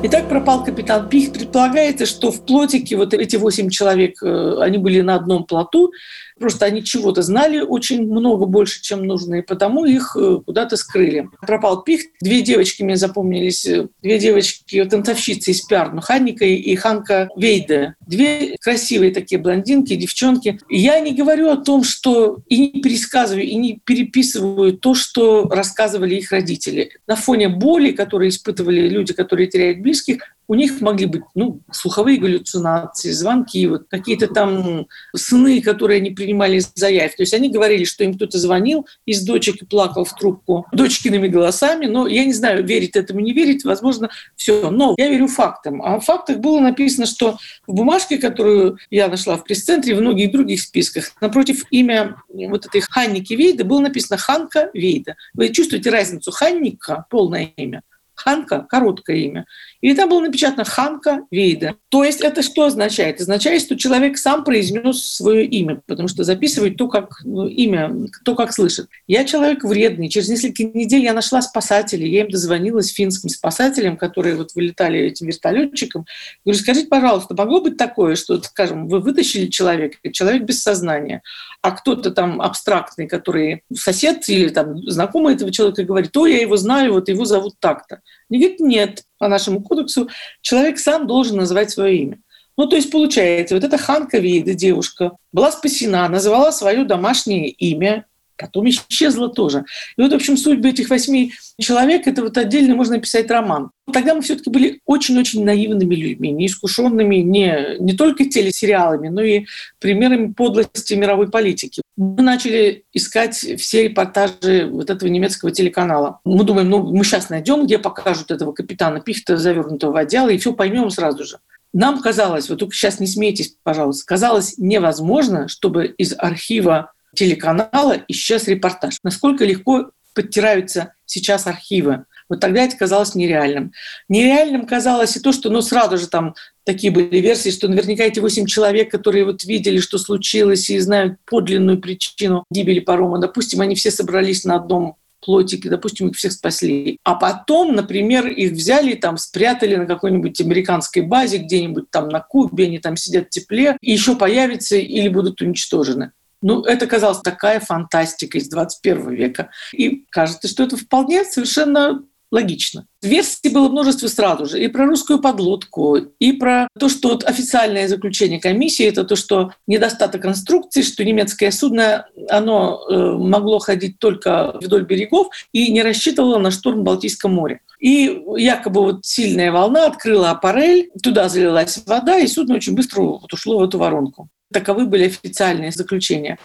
Итак, 0.00 0.28
пропал 0.28 0.62
капитан 0.62 1.08
Пих. 1.08 1.32
Предполагается, 1.32 2.06
что 2.06 2.30
в 2.30 2.46
плотике 2.46 2.96
вот 2.96 3.14
эти 3.14 3.34
восемь 3.34 3.68
человек, 3.68 4.22
э, 4.22 4.58
они 4.60 4.78
были 4.78 5.00
на 5.00 5.16
одном 5.16 5.44
плоту, 5.44 5.90
Просто 6.38 6.66
они 6.66 6.84
чего-то 6.84 7.22
знали 7.22 7.60
очень 7.60 8.02
много 8.02 8.46
больше, 8.46 8.80
чем 8.80 9.04
нужно, 9.04 9.36
и 9.36 9.42
потому 9.42 9.84
их 9.84 10.16
э, 10.18 10.38
куда-то 10.44 10.76
скрыли. 10.76 11.28
Пропал 11.40 11.82
Пих. 11.82 12.02
Две 12.20 12.42
девочки 12.42 12.82
мне 12.82 12.96
запомнились. 12.96 13.66
Э, 13.66 13.88
две 14.02 14.18
девочки, 14.18 14.84
танцовщицы 14.84 15.50
из 15.50 15.62
Пиарну, 15.62 16.00
Ханника 16.00 16.44
и 16.44 16.74
Ханка 16.76 17.28
Вейде. 17.36 17.94
Две 18.06 18.56
красивые 18.60 19.12
такие 19.12 19.40
блондинки, 19.40 19.96
девчонки. 19.96 20.60
Я 20.68 21.00
не 21.00 21.12
говорю 21.12 21.50
о 21.50 21.56
том, 21.56 21.82
что 21.82 22.38
и 22.48 22.70
не 22.72 22.82
пересказываю, 22.82 23.44
и 23.44 23.54
не 23.56 23.80
переписываю 23.84 24.74
то, 24.74 24.94
что 24.94 25.44
рассказывали 25.44 26.14
их 26.14 26.30
родители. 26.30 26.90
На 27.06 27.16
фоне 27.16 27.48
боли, 27.48 27.92
которые 27.92 28.28
испытывали 28.28 28.88
люди, 28.88 29.12
которые 29.12 29.48
теряют 29.48 29.78
близких, 29.88 30.22
у 30.50 30.54
них 30.54 30.80
могли 30.80 31.06
быть 31.06 31.22
ну, 31.34 31.60
слуховые 31.70 32.18
галлюцинации, 32.18 33.10
звонки, 33.10 33.66
вот 33.66 33.82
какие-то 33.88 34.28
там 34.28 34.86
сны, 35.14 35.60
которые 35.60 35.98
они 35.98 36.10
принимали 36.10 36.58
за 36.74 36.88
явь. 36.88 37.14
То 37.14 37.22
есть 37.22 37.34
они 37.34 37.50
говорили, 37.50 37.84
что 37.84 38.02
им 38.02 38.14
кто-то 38.14 38.38
звонил 38.38 38.86
из 39.04 39.22
дочек 39.24 39.62
и 39.62 39.66
плакал 39.66 40.04
в 40.04 40.14
трубку 40.14 40.66
дочкиными 40.72 41.28
голосами, 41.28 41.84
но 41.84 42.06
я 42.06 42.24
не 42.24 42.32
знаю, 42.32 42.64
верить 42.64 42.96
этому, 42.96 43.20
не 43.20 43.32
верить, 43.32 43.64
возможно, 43.64 44.08
все. 44.36 44.70
Но 44.70 44.94
я 44.96 45.10
верю 45.10 45.28
фактам. 45.28 45.82
А 45.82 46.00
в 46.00 46.04
фактах 46.04 46.38
было 46.38 46.60
написано, 46.60 47.04
что 47.04 47.36
в 47.66 47.74
бумажке, 47.74 48.16
которую 48.16 48.78
я 48.90 49.08
нашла 49.08 49.36
в 49.36 49.44
пресс-центре, 49.44 49.94
в 49.94 50.00
многих 50.00 50.32
других 50.32 50.62
списках, 50.62 51.12
напротив 51.20 51.64
имя 51.70 52.16
вот 52.28 52.64
этой 52.64 52.80
Ханники 52.80 53.34
Вейда 53.34 53.64
было 53.64 53.80
написано 53.80 54.16
Ханка 54.16 54.70
Вейда. 54.72 55.16
Вы 55.34 55.50
чувствуете 55.50 55.90
разницу? 55.90 56.30
Ханника– 56.30 57.04
полное 57.10 57.52
имя. 57.56 57.82
Ханка– 58.18 58.66
короткое 58.68 59.16
имя. 59.16 59.46
И 59.80 59.94
там 59.94 60.08
было 60.08 60.20
напечатано 60.20 60.64
«Ханка 60.64 61.24
Вейда». 61.30 61.76
То 61.88 62.02
есть 62.02 62.20
это 62.20 62.42
что 62.42 62.64
означает? 62.64 63.20
Означает, 63.20 63.62
что 63.62 63.76
человек 63.76 64.18
сам 64.18 64.42
произнес 64.42 65.02
свое 65.02 65.44
имя, 65.44 65.80
потому 65.86 66.08
что 66.08 66.24
записывает 66.24 66.76
то, 66.76 66.88
как 66.88 67.20
ну, 67.24 67.46
имя, 67.46 67.94
то, 68.24 68.34
как 68.34 68.52
слышит. 68.52 68.88
Я 69.06 69.24
человек 69.24 69.62
вредный. 69.62 70.08
Через 70.08 70.28
несколько 70.28 70.64
недель 70.64 71.02
я 71.02 71.12
нашла 71.12 71.42
спасателей. 71.42 72.10
Я 72.10 72.22
им 72.22 72.30
дозвонилась 72.30 72.92
финским 72.92 73.28
спасателям, 73.28 73.96
которые 73.96 74.34
вот 74.34 74.54
вылетали 74.54 74.98
этим 74.98 75.28
вертолетчиком. 75.28 76.06
Говорю, 76.44 76.60
скажите, 76.60 76.88
пожалуйста, 76.88 77.34
могло 77.34 77.60
быть 77.60 77.76
такое, 77.76 78.16
что, 78.16 78.42
скажем, 78.42 78.88
вы 78.88 78.98
вытащили 78.98 79.46
человека, 79.46 79.96
человек 80.12 80.42
без 80.42 80.62
сознания, 80.62 81.22
а 81.62 81.70
кто-то 81.70 82.10
там 82.10 82.40
абстрактный, 82.40 83.06
который 83.06 83.62
сосед 83.72 84.28
или 84.28 84.48
там 84.48 84.78
знакомый 84.90 85.34
этого 85.34 85.52
человека 85.52 85.84
говорит, 85.84 86.10
то 86.12 86.26
я 86.26 86.40
его 86.40 86.56
знаю, 86.56 86.94
вот 86.94 87.08
его 87.08 87.24
зовут 87.24 87.54
так-то. 87.60 88.00
Они 88.30 88.40
говорят, 88.40 88.60
нет, 88.60 89.04
по 89.18 89.28
нашему 89.28 89.62
кодексу 89.62 90.08
человек 90.40 90.78
сам 90.78 91.06
должен 91.06 91.36
называть 91.36 91.70
свое 91.70 91.96
имя. 91.96 92.18
Ну, 92.56 92.66
то 92.66 92.76
есть, 92.76 92.90
получается, 92.90 93.54
вот 93.54 93.64
эта 93.64 93.78
Ханка 93.78 94.18
Вейда, 94.18 94.54
девушка, 94.54 95.12
была 95.32 95.52
спасена, 95.52 96.08
называла 96.08 96.50
свое 96.50 96.84
домашнее 96.84 97.48
имя, 97.48 98.06
потом 98.38 98.68
исчезла 98.68 99.28
тоже. 99.28 99.64
И 99.96 100.02
вот, 100.02 100.12
в 100.12 100.14
общем, 100.14 100.36
судьбы 100.36 100.70
этих 100.70 100.90
восьми 100.90 101.32
человек, 101.60 102.06
это 102.06 102.22
вот 102.22 102.38
отдельно 102.38 102.74
можно 102.74 102.98
писать 102.98 103.30
роман. 103.30 103.70
Тогда 103.92 104.14
мы 104.14 104.22
все-таки 104.22 104.50
были 104.50 104.80
очень-очень 104.84 105.44
наивными 105.44 105.94
людьми, 105.94 106.30
неискушенными 106.30 107.16
не, 107.16 107.76
не 107.78 107.94
только 107.94 108.24
телесериалами, 108.24 109.08
но 109.08 109.22
и 109.22 109.46
примерами 109.78 110.32
подлости 110.32 110.94
мировой 110.94 111.30
политики. 111.30 111.82
Мы 111.96 112.22
начали 112.22 112.84
искать 112.92 113.34
все 113.34 113.84
репортажи 113.84 114.68
вот 114.70 114.90
этого 114.90 115.08
немецкого 115.08 115.50
телеканала. 115.50 116.20
Мы 116.24 116.44
думаем, 116.44 116.68
ну, 116.68 116.82
мы 116.82 117.04
сейчас 117.04 117.30
найдем, 117.30 117.64
где 117.64 117.78
покажут 117.78 118.30
этого 118.30 118.52
капитана 118.52 119.00
Пихта, 119.00 119.36
завернутого 119.36 119.92
в 119.92 119.96
одеяло, 119.96 120.28
и 120.28 120.38
все 120.38 120.52
поймем 120.52 120.90
сразу 120.90 121.24
же. 121.24 121.38
Нам 121.72 122.00
казалось, 122.00 122.48
вот 122.48 122.60
только 122.60 122.74
сейчас 122.74 122.98
не 122.98 123.06
смейтесь, 123.06 123.56
пожалуйста, 123.62 124.06
казалось 124.06 124.54
невозможно, 124.56 125.48
чтобы 125.48 125.86
из 125.86 126.14
архива 126.16 126.92
телеканала 127.14 127.96
исчез 128.08 128.48
репортаж. 128.48 128.98
Насколько 129.02 129.44
легко 129.44 129.90
подтираются 130.14 130.94
сейчас 131.06 131.46
архивы. 131.46 132.04
Вот 132.28 132.40
тогда 132.40 132.62
это 132.64 132.76
казалось 132.76 133.14
нереальным. 133.14 133.72
Нереальным 134.08 134.66
казалось 134.66 135.16
и 135.16 135.20
то, 135.20 135.32
что 135.32 135.48
ну, 135.48 135.62
сразу 135.62 135.96
же 135.96 136.08
там 136.08 136.34
такие 136.64 136.92
были 136.92 137.18
версии, 137.18 137.50
что 137.50 137.68
наверняка 137.68 138.04
эти 138.04 138.20
восемь 138.20 138.44
человек, 138.44 138.90
которые 138.90 139.24
вот 139.24 139.44
видели, 139.44 139.78
что 139.78 139.96
случилось, 139.96 140.68
и 140.68 140.78
знают 140.78 141.18
подлинную 141.24 141.80
причину 141.80 142.44
гибели 142.50 142.80
парома, 142.80 143.18
допустим, 143.18 143.60
они 143.60 143.74
все 143.74 143.90
собрались 143.90 144.44
на 144.44 144.56
одном 144.56 144.96
плотики, 145.20 145.68
допустим, 145.68 146.08
их 146.08 146.16
всех 146.16 146.32
спасли. 146.32 146.98
А 147.04 147.14
потом, 147.14 147.74
например, 147.74 148.26
их 148.26 148.52
взяли 148.52 148.94
там 148.94 149.16
спрятали 149.16 149.76
на 149.76 149.86
какой-нибудь 149.86 150.40
американской 150.40 151.02
базе, 151.02 151.38
где-нибудь 151.38 151.90
там 151.90 152.08
на 152.08 152.20
Кубе, 152.20 152.64
они 152.64 152.78
там 152.78 152.96
сидят 152.96 153.26
в 153.26 153.30
тепле, 153.30 153.76
и 153.80 153.92
еще 153.92 154.16
появятся 154.16 154.76
или 154.76 155.08
будут 155.08 155.40
уничтожены. 155.40 156.12
Ну, 156.40 156.62
это 156.62 156.86
казалось 156.86 157.20
такая 157.20 157.60
фантастика 157.60 158.38
из 158.38 158.48
21 158.48 159.10
века. 159.10 159.50
И 159.72 160.04
кажется, 160.10 160.48
что 160.48 160.62
это 160.62 160.76
вполне 160.76 161.24
совершенно 161.24 162.02
логично. 162.30 162.86
Версий 163.02 163.48
было 163.48 163.68
множество 163.68 164.06
сразу 164.08 164.46
же. 164.46 164.62
И 164.62 164.68
про 164.68 164.86
русскую 164.86 165.20
подлодку, 165.20 165.96
и 165.96 166.32
про 166.32 166.68
то, 166.78 166.88
что 166.88 167.08
вот 167.10 167.24
официальное 167.24 167.88
заключение 167.88 168.40
комиссии– 168.40 168.84
это 168.86 169.04
то, 169.04 169.16
что 169.16 169.52
недостаток 169.66 170.22
конструкции, 170.22 170.82
что 170.82 171.04
немецкое 171.04 171.50
судно, 171.50 172.06
оно 172.28 172.80
э, 172.88 173.12
могло 173.16 173.58
ходить 173.58 173.98
только 173.98 174.58
вдоль 174.60 174.84
берегов 174.84 175.28
и 175.52 175.72
не 175.72 175.82
рассчитывало 175.82 176.38
на 176.38 176.50
штурм 176.50 176.80
в 176.80 176.84
Балтийском 176.84 177.32
море. 177.32 177.60
И 177.80 178.22
якобы 178.36 178.82
вот 178.82 179.06
сильная 179.06 179.52
волна 179.52 179.86
открыла 179.86 180.30
аппарель, 180.30 180.90
туда 181.02 181.28
залилась 181.28 181.82
вода, 181.86 182.18
и 182.18 182.26
судно 182.26 182.56
очень 182.56 182.74
быстро 182.74 183.02
вот 183.02 183.32
ушло 183.32 183.58
в 183.58 183.62
эту 183.62 183.78
воронку. 183.78 184.28
Таковы 184.52 184.86
были 184.86 185.06
официальные 185.06 185.72
заключения. 185.72 186.38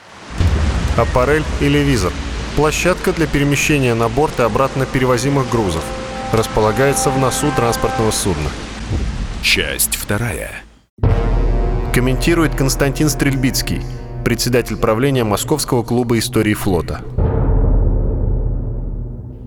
Аппарель 0.97 1.43
или 1.61 1.79
визор– 1.79 2.13
Площадка 2.55 3.13
для 3.13 3.25
перемещения 3.25 3.95
на 3.95 4.09
борт 4.09 4.39
и 4.39 4.43
обратно 4.43 4.85
перевозимых 4.85 5.49
грузов. 5.49 5.83
Располагается 6.31 7.09
в 7.09 7.17
носу 7.17 7.47
транспортного 7.55 8.11
судна. 8.11 8.49
Часть 9.41 9.95
вторая. 9.95 10.51
Комментирует 11.91 12.55
Константин 12.55 13.09
Стрельбицкий, 13.09 13.81
председатель 14.23 14.77
правления 14.77 15.23
Московского 15.23 15.81
клуба 15.81 16.19
истории 16.19 16.53
флота. 16.53 17.01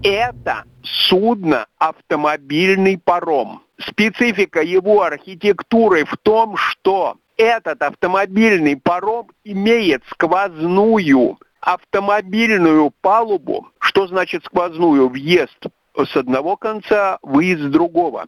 Это 0.02 0.64
судно 0.82 1.66
автомобильный 1.78 2.98
паром. 2.98 3.62
Специфика 3.78 4.62
его 4.62 5.02
архитектуры 5.02 6.04
в 6.04 6.16
том, 6.16 6.56
что 6.56 7.18
этот 7.36 7.82
автомобильный 7.82 8.76
паром 8.76 9.28
имеет 9.44 10.02
сквозную 10.10 11.38
автомобильную 11.60 12.92
палубу, 13.00 13.68
что 13.80 14.06
значит 14.06 14.44
сквозную, 14.44 15.08
въезд 15.08 15.66
с 15.96 16.16
одного 16.16 16.56
конца, 16.56 17.18
выезд 17.22 17.62
с 17.62 17.70
другого. 17.70 18.26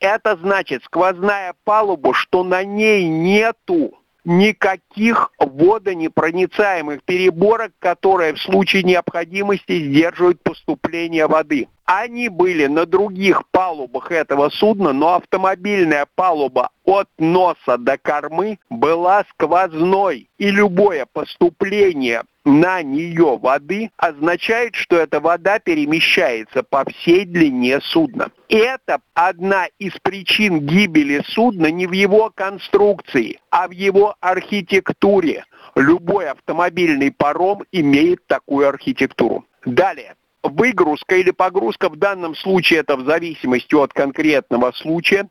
Это 0.00 0.36
значит 0.36 0.84
сквозная 0.84 1.54
палуба, 1.64 2.14
что 2.14 2.44
на 2.44 2.64
ней 2.64 3.06
нету 3.06 3.98
никаких 4.24 5.30
водонепроницаемых 5.38 7.02
переборок, 7.02 7.72
которые 7.78 8.34
в 8.34 8.40
случае 8.40 8.84
необходимости 8.84 9.84
сдерживают 9.84 10.42
поступление 10.42 11.26
воды. 11.26 11.68
Они 11.90 12.28
были 12.28 12.66
на 12.66 12.84
других 12.84 13.48
палубах 13.50 14.12
этого 14.12 14.50
судна, 14.50 14.92
но 14.92 15.14
автомобильная 15.14 16.06
палуба 16.16 16.68
от 16.84 17.08
носа 17.16 17.78
до 17.78 17.96
кормы 17.96 18.58
была 18.68 19.24
сквозной, 19.30 20.28
и 20.36 20.50
любое 20.50 21.06
поступление 21.10 22.24
на 22.44 22.82
нее 22.82 23.38
воды 23.38 23.90
означает, 23.96 24.74
что 24.74 24.96
эта 24.96 25.18
вода 25.18 25.60
перемещается 25.60 26.62
по 26.62 26.84
всей 26.84 27.24
длине 27.24 27.80
судна. 27.80 28.32
Это 28.50 29.00
одна 29.14 29.68
из 29.78 29.94
причин 30.02 30.60
гибели 30.60 31.22
судна 31.28 31.70
не 31.70 31.86
в 31.86 31.92
его 31.92 32.30
конструкции, 32.34 33.40
а 33.50 33.66
в 33.66 33.70
его 33.70 34.14
архитектуре. 34.20 35.46
Любой 35.74 36.28
автомобильный 36.28 37.12
паром 37.12 37.64
имеет 37.72 38.26
такую 38.26 38.68
архитектуру. 38.68 39.46
Далее 39.64 40.16
выгрузка 40.42 41.16
или 41.16 41.30
погрузка 41.30 41.88
в 41.88 41.96
данном 41.96 42.34
случае 42.34 42.80
это 42.80 42.96
в 42.96 43.04
зависимости 43.04 43.74
от 43.74 43.92
конкретного 43.92 44.72
случая 44.72 45.28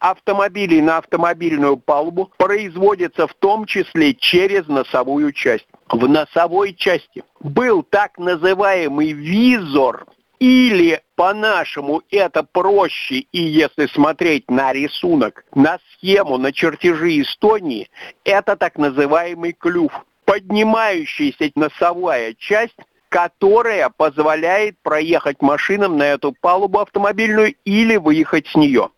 автомобилей 0.00 0.80
на 0.80 0.98
автомобильную 0.98 1.76
палубу 1.76 2.32
производится 2.38 3.26
в 3.26 3.34
том 3.34 3.66
числе 3.66 4.14
через 4.14 4.66
носовую 4.66 5.32
часть. 5.32 5.66
В 5.88 6.08
носовой 6.08 6.74
части 6.74 7.22
был 7.40 7.82
так 7.82 8.18
называемый 8.18 9.12
визор, 9.12 10.06
или 10.40 11.02
по-нашему 11.16 12.02
это 12.10 12.42
проще, 12.42 13.26
и 13.30 13.42
если 13.42 13.86
смотреть 13.86 14.50
на 14.50 14.72
рисунок, 14.72 15.44
на 15.54 15.78
схему, 15.92 16.38
на 16.38 16.50
чертежи 16.50 17.20
Эстонии, 17.20 17.90
это 18.24 18.56
так 18.56 18.78
называемый 18.78 19.52
клюв. 19.52 19.92
Поднимающаяся 20.24 21.50
носовая 21.56 22.34
часть 22.38 22.76
которая 23.10 23.90
позволяет 23.90 24.76
проехать 24.82 25.42
машинам 25.42 25.98
на 25.98 26.04
эту 26.04 26.32
палубу 26.40 26.78
автомобильную 26.78 27.54
или 27.64 27.96
выехать 27.96 28.46
с 28.46 28.54
нее. 28.54 28.90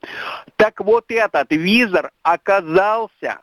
Так 0.57 0.81
вот 0.81 1.07
этот 1.09 1.51
визор 1.51 2.13
оказался 2.23 3.41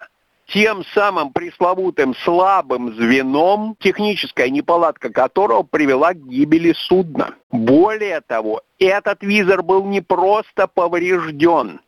тем 0.48 0.84
самым 0.94 1.32
пресловутым 1.32 2.16
слабым 2.16 2.96
звеном, 2.96 3.76
техническая 3.80 4.50
неполадка 4.50 5.10
которого 5.10 5.64
привела 5.64 6.14
к 6.14 6.18
гибели 6.18 6.74
судна. 6.74 7.36
Более 7.52 8.22
того, 8.22 8.62
этот 8.80 9.24
визор 9.24 9.64
был 9.64 9.86
не 9.86 10.02
просто 10.02 10.68
поврежден, 10.68 11.82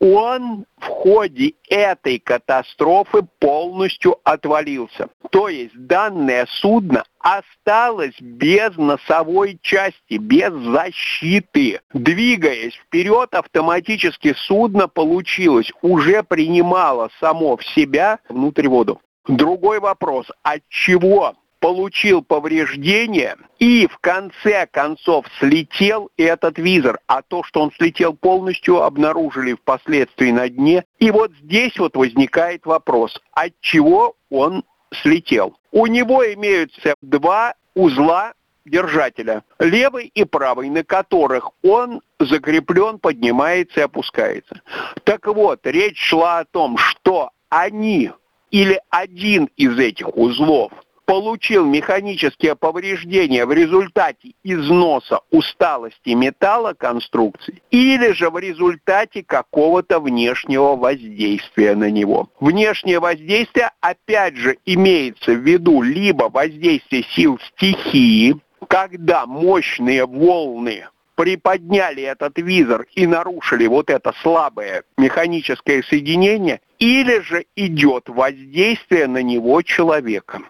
он 0.00 0.64
в 0.78 0.86
ходе 0.86 1.52
этой 1.68 2.18
катастрофы 2.18 3.22
полностью 3.38 4.18
отвалился. 4.24 5.08
То 5.30 5.48
есть 5.48 5.76
данное 5.76 6.46
судно 6.50 7.04
осталось 7.18 8.18
без 8.20 8.76
носовой 8.78 9.58
части, 9.60 10.14
без 10.14 10.52
защиты. 10.52 11.80
Двигаясь 11.92 12.74
вперед, 12.74 13.34
автоматически 13.34 14.34
судно 14.34 14.88
получилось, 14.88 15.70
уже 15.82 16.22
принимало 16.22 17.10
само 17.20 17.58
в 17.58 17.64
себя 17.64 18.18
внутрь 18.28 18.68
воду. 18.68 19.00
Другой 19.28 19.80
вопрос, 19.80 20.26
от 20.42 20.62
чего 20.70 21.34
получил 21.60 22.22
повреждения 22.22 23.36
и 23.58 23.86
в 23.86 23.98
конце 23.98 24.66
концов 24.66 25.26
слетел 25.38 26.10
этот 26.16 26.58
визор. 26.58 26.98
А 27.06 27.22
то, 27.22 27.44
что 27.44 27.60
он 27.60 27.70
слетел 27.76 28.14
полностью, 28.14 28.82
обнаружили 28.82 29.54
впоследствии 29.54 30.30
на 30.32 30.48
дне. 30.48 30.84
И 30.98 31.10
вот 31.10 31.32
здесь 31.42 31.78
вот 31.78 31.96
возникает 31.96 32.66
вопрос, 32.66 33.20
от 33.32 33.52
чего 33.60 34.16
он 34.30 34.64
слетел. 35.02 35.56
У 35.70 35.86
него 35.86 36.24
имеются 36.32 36.94
два 37.02 37.54
узла 37.74 38.32
держателя, 38.64 39.44
левый 39.58 40.06
и 40.06 40.24
правый, 40.24 40.68
на 40.70 40.82
которых 40.82 41.50
он 41.62 42.00
закреплен, 42.18 42.98
поднимается 42.98 43.80
и 43.80 43.84
опускается. 43.84 44.62
Так 45.04 45.26
вот, 45.26 45.60
речь 45.64 45.98
шла 45.98 46.40
о 46.40 46.44
том, 46.44 46.76
что 46.76 47.30
они 47.48 48.10
или 48.50 48.80
один 48.90 49.48
из 49.56 49.78
этих 49.78 50.16
узлов– 50.16 50.72
получил 51.10 51.66
механические 51.66 52.54
повреждения 52.54 53.44
в 53.44 53.52
результате 53.52 54.34
износа 54.44 55.18
усталости 55.32 56.10
металла 56.10 56.72
конструкции 56.72 57.60
или 57.72 58.12
же 58.12 58.30
в 58.30 58.38
результате 58.38 59.24
какого-то 59.24 59.98
внешнего 59.98 60.76
воздействия 60.76 61.74
на 61.74 61.90
него. 61.90 62.28
Внешнее 62.38 63.00
воздействие 63.00 63.72
опять 63.80 64.36
же 64.36 64.58
имеется 64.64 65.32
в 65.32 65.40
виду 65.40 65.82
либо 65.82 66.30
воздействие 66.32 67.04
сил 67.16 67.40
стихии, 67.56 68.36
когда 68.68 69.26
мощные 69.26 70.06
волны 70.06 70.86
приподняли 71.16 72.04
этот 72.04 72.38
визор 72.38 72.86
и 72.94 73.08
нарушили 73.08 73.66
вот 73.66 73.90
это 73.90 74.14
слабое 74.22 74.84
механическое 74.96 75.82
соединение, 75.82 76.60
или 76.78 77.18
же 77.18 77.46
идет 77.56 78.08
воздействие 78.08 79.08
на 79.08 79.24
него 79.24 79.60
человека. 79.62 80.42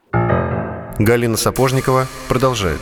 Галина 1.00 1.38
Сапожникова 1.38 2.06
продолжает. 2.28 2.80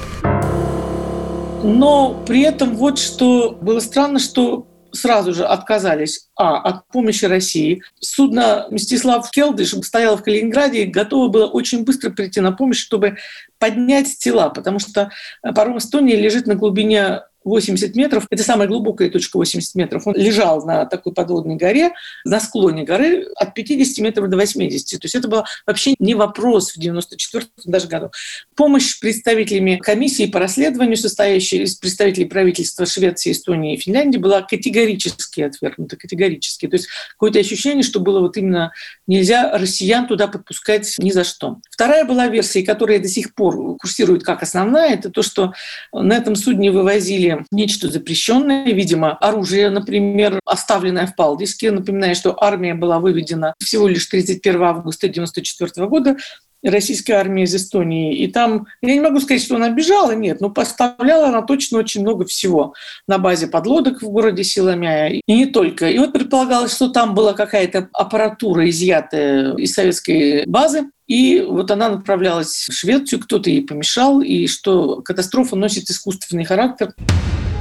Но 1.63 2.21
при 2.27 2.43
этом 2.43 2.75
вот 2.75 2.99
что 2.99 3.57
было 3.61 3.79
странно, 3.79 4.19
что 4.19 4.67
сразу 4.91 5.33
же 5.33 5.45
отказались 5.45 6.29
а, 6.35 6.57
от 6.57 6.89
помощи 6.89 7.27
России. 7.27 7.83
Судно 8.01 8.67
Мстислав 8.71 9.31
Келдыш 9.31 9.71
стояло 9.85 10.17
в 10.17 10.25
Калининграде 10.25 10.83
и 10.83 10.91
готово 10.91 11.29
было 11.29 11.47
очень 11.47 11.85
быстро 11.85 12.11
прийти 12.11 12.41
на 12.41 12.51
помощь, 12.51 12.81
чтобы 12.81 13.19
поднять 13.61 14.19
тела, 14.19 14.49
потому 14.49 14.81
что 14.81 15.13
паром 15.55 15.79
Эстонии 15.79 16.17
лежит 16.17 16.49
на 16.49 16.57
глубине 16.57 17.21
80 17.49 17.95
метров. 17.97 18.27
Это 18.31 18.43
самая 18.43 18.69
глубокая 18.69 19.11
точка 19.11 19.37
80 19.37 19.75
метров. 19.75 20.07
Он 20.07 20.15
лежал 20.15 20.65
на 20.65 20.87
такой 20.87 21.13
подводной 21.13 21.57
горе, 21.57 21.93
на 22.25 22.41
склоне 22.41 22.85
горы 22.85 23.27
от 23.37 23.55
50 23.55 23.99
метров 23.99 24.29
до 24.29 24.37
80. 24.37 25.01
То 25.01 25.05
есть 25.05 25.15
это 25.15 25.29
был 25.29 25.45
вообще 25.67 25.95
не 25.99 26.15
вопрос 26.15 26.73
в 26.73 26.79
94 26.79 27.47
даже 27.65 27.89
году. 27.89 28.11
Помощь 28.55 28.99
представителями 29.01 29.77
комиссии 29.77 30.27
по 30.27 30.39
расследованию, 30.39 30.97
состоящей 30.97 31.63
из 31.63 31.77
представителей 31.77 32.27
правительства 32.27 32.87
Швеции, 32.87 33.33
Эстонии 33.33 33.75
и 33.75 33.81
Финляндии, 33.81 34.19
была 34.19 34.43
категорически 34.43 35.43
отвергнута. 35.43 35.97
Категорически. 35.97 36.67
То 36.67 36.77
есть 36.77 36.89
какое-то 37.13 37.39
ощущение, 37.39 37.83
что 37.83 38.01
было 38.01 38.21
вот 38.21 38.37
именно 38.37 38.73
нельзя 39.07 39.57
россиян 39.57 40.07
туда 40.07 40.29
подпускать 40.29 40.95
ни 40.99 41.11
за 41.11 41.25
что. 41.25 41.59
Вторая 41.71 42.05
была 42.05 42.29
версия, 42.29 42.63
которая 42.63 42.99
до 42.99 43.09
сих 43.09 43.35
пор 43.35 43.77
курсирует 43.77 44.23
как 44.23 44.43
основная, 44.43 44.95
это 44.95 45.11
то, 45.11 45.23
что 45.23 45.53
на 45.93 46.17
этом 46.17 46.37
судне 46.37 46.71
вывозили 46.71 47.38
нечто 47.51 47.91
запрещенное, 47.91 48.65
видимо, 48.67 49.17
оружие, 49.17 49.71
например, 49.71 50.41
оставленное 50.45 51.07
в 51.07 51.17
Палдиске. 51.17 51.71
Напоминаю, 51.71 52.15
что 52.15 52.37
армия 52.43 52.75
была 52.75 52.99
выведена 52.99 53.55
всего 53.59 53.89
лишь 53.89 54.07
31 54.07 54.63
августа 54.63 55.07
1994 55.07 55.87
года 55.89 56.17
российской 56.65 57.13
армии 57.13 57.45
из 57.45 57.55
Эстонии. 57.55 58.17
И 58.17 58.27
там, 58.29 58.67
я 58.83 58.95
не 58.95 59.01
могу 59.01 59.21
сказать, 59.21 59.43
что 59.43 59.57
она 59.57 59.71
бежала, 59.71 60.13
нет, 60.13 60.41
но 60.41 60.51
поставляла 60.51 61.29
она 61.29 61.43
точно 61.43 61.79
очень 61.79 62.03
много 62.03 62.25
всего 62.25 62.75
на 63.07 63.19
базе 63.19 63.47
подлодок 63.47 64.03
в 64.03 64.09
городе 64.09 64.45
Силомяя. 64.45 65.11
И 65.11 65.23
не 65.33 65.47
только. 65.47 65.89
И 65.89 65.99
вот 65.99 66.13
предполагалось, 66.13 66.75
что 66.75 66.89
там 66.89 67.15
была 67.15 67.33
какая-то 67.33 67.89
аппаратура, 67.93 68.69
изъятая 68.69 69.55
из 69.57 69.73
советской 69.73 70.45
базы, 70.47 70.91
и 71.07 71.41
вот 71.41 71.71
она 71.71 71.89
направлялась 71.89 72.67
в 72.69 72.73
Швецию, 72.73 73.21
кто-то 73.21 73.49
ей 73.49 73.63
помешал, 73.63 74.21
и 74.21 74.47
что 74.47 75.01
катастрофа 75.01 75.57
носит 75.57 75.89
искусственный 75.89 76.45
характер. 76.45 76.95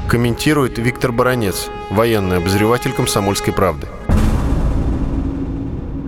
Комментирует 0.10 0.78
Виктор 0.78 1.12
Баранец, 1.12 1.70
военный 1.90 2.38
обозреватель 2.38 2.94
«Комсомольской 2.94 3.54
правды». 3.54 3.88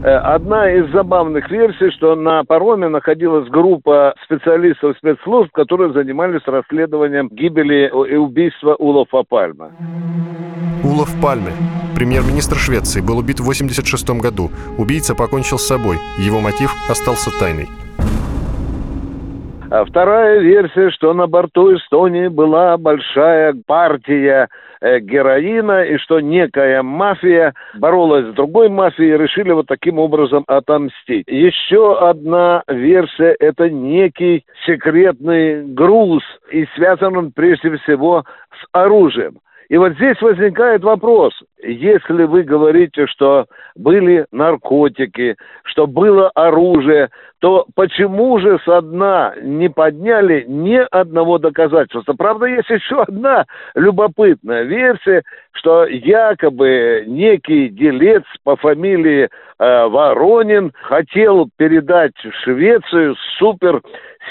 Э, 0.01 0.15
одна 0.15 0.71
из 0.71 0.89
забавных 0.91 1.51
версий, 1.51 1.91
что 1.91 2.15
на 2.15 2.45
пароме 2.45 2.87
находилась 2.87 3.49
группа 3.49 4.15
специалистов 4.23 4.95
спецслужб, 4.97 5.51
которые 5.51 5.91
занимались 5.91 6.41
расследованием 6.45 7.27
гибели 7.27 7.91
и 8.09 8.15
убийства 8.15 8.75
Улофа 8.75 9.23
Пальма. 9.27 9.71
Улов 10.85 11.09
Пальме, 11.21 11.51
премьер-министр 11.93 12.55
Швеции, 12.55 13.01
был 13.01 13.17
убит 13.17 13.41
в 13.41 13.43
1986 13.43 14.21
году. 14.21 14.49
Убийца 14.77 15.13
покончил 15.13 15.57
с 15.57 15.67
собой. 15.67 15.97
Его 16.17 16.39
мотив 16.39 16.73
остался 16.89 17.37
тайной. 17.37 17.67
А 19.71 19.85
вторая 19.85 20.39
версия, 20.39 20.89
что 20.89 21.13
на 21.13 21.27
борту 21.27 21.75
Эстонии 21.75 22.27
была 22.27 22.75
большая 22.77 23.53
партия 23.67 24.49
э, 24.81 24.99
героина, 24.99 25.83
и 25.83 25.97
что 25.97 26.19
некая 26.19 26.81
мафия 26.81 27.53
боролась 27.77 28.25
с 28.25 28.33
другой 28.33 28.69
мафией 28.69 29.13
и 29.13 29.17
решили 29.17 29.51
вот 29.51 29.67
таким 29.67 29.99
образом 29.99 30.43
отомстить. 30.47 31.27
Еще 31.27 31.99
одна 31.99 32.63
версия– 32.67 33.35
это 33.39 33.69
некий 33.69 34.43
секретный 34.65 35.63
груз, 35.63 36.23
и 36.51 36.65
связан 36.75 37.15
он 37.15 37.31
прежде 37.31 37.77
всего 37.77 38.23
с 38.59 38.65
оружием. 38.71 39.37
И 39.69 39.77
вот 39.77 39.93
здесь 39.93 40.19
возникает 40.19 40.83
вопрос, 40.83 41.31
если 41.61 42.23
вы 42.23 42.41
говорите, 42.41 43.05
что 43.05 43.45
были 43.75 44.25
наркотики, 44.31 45.35
что 45.63 45.85
было 45.85 46.29
оружие, 46.33 47.09
то 47.39 47.65
почему 47.75 48.39
же 48.39 48.59
со 48.65 48.81
дна 48.81 49.33
не 49.41 49.69
подняли 49.69 50.45
ни 50.47 50.79
одного 50.91 51.37
доказательства? 51.37 52.13
Правда, 52.13 52.45
есть 52.45 52.69
еще 52.69 53.01
одна 53.01 53.45
любопытная 53.75 54.63
версия, 54.63 55.23
что 55.53 55.85
якобы 55.85 57.05
некий 57.07 57.69
делец 57.69 58.23
по 58.43 58.55
фамилии 58.57 59.25
э, 59.27 59.87
Воронин 59.87 60.73
хотел 60.83 61.49
передать 61.57 62.15
в 62.15 62.31
Швецию 62.43 63.15
супер 63.37 63.81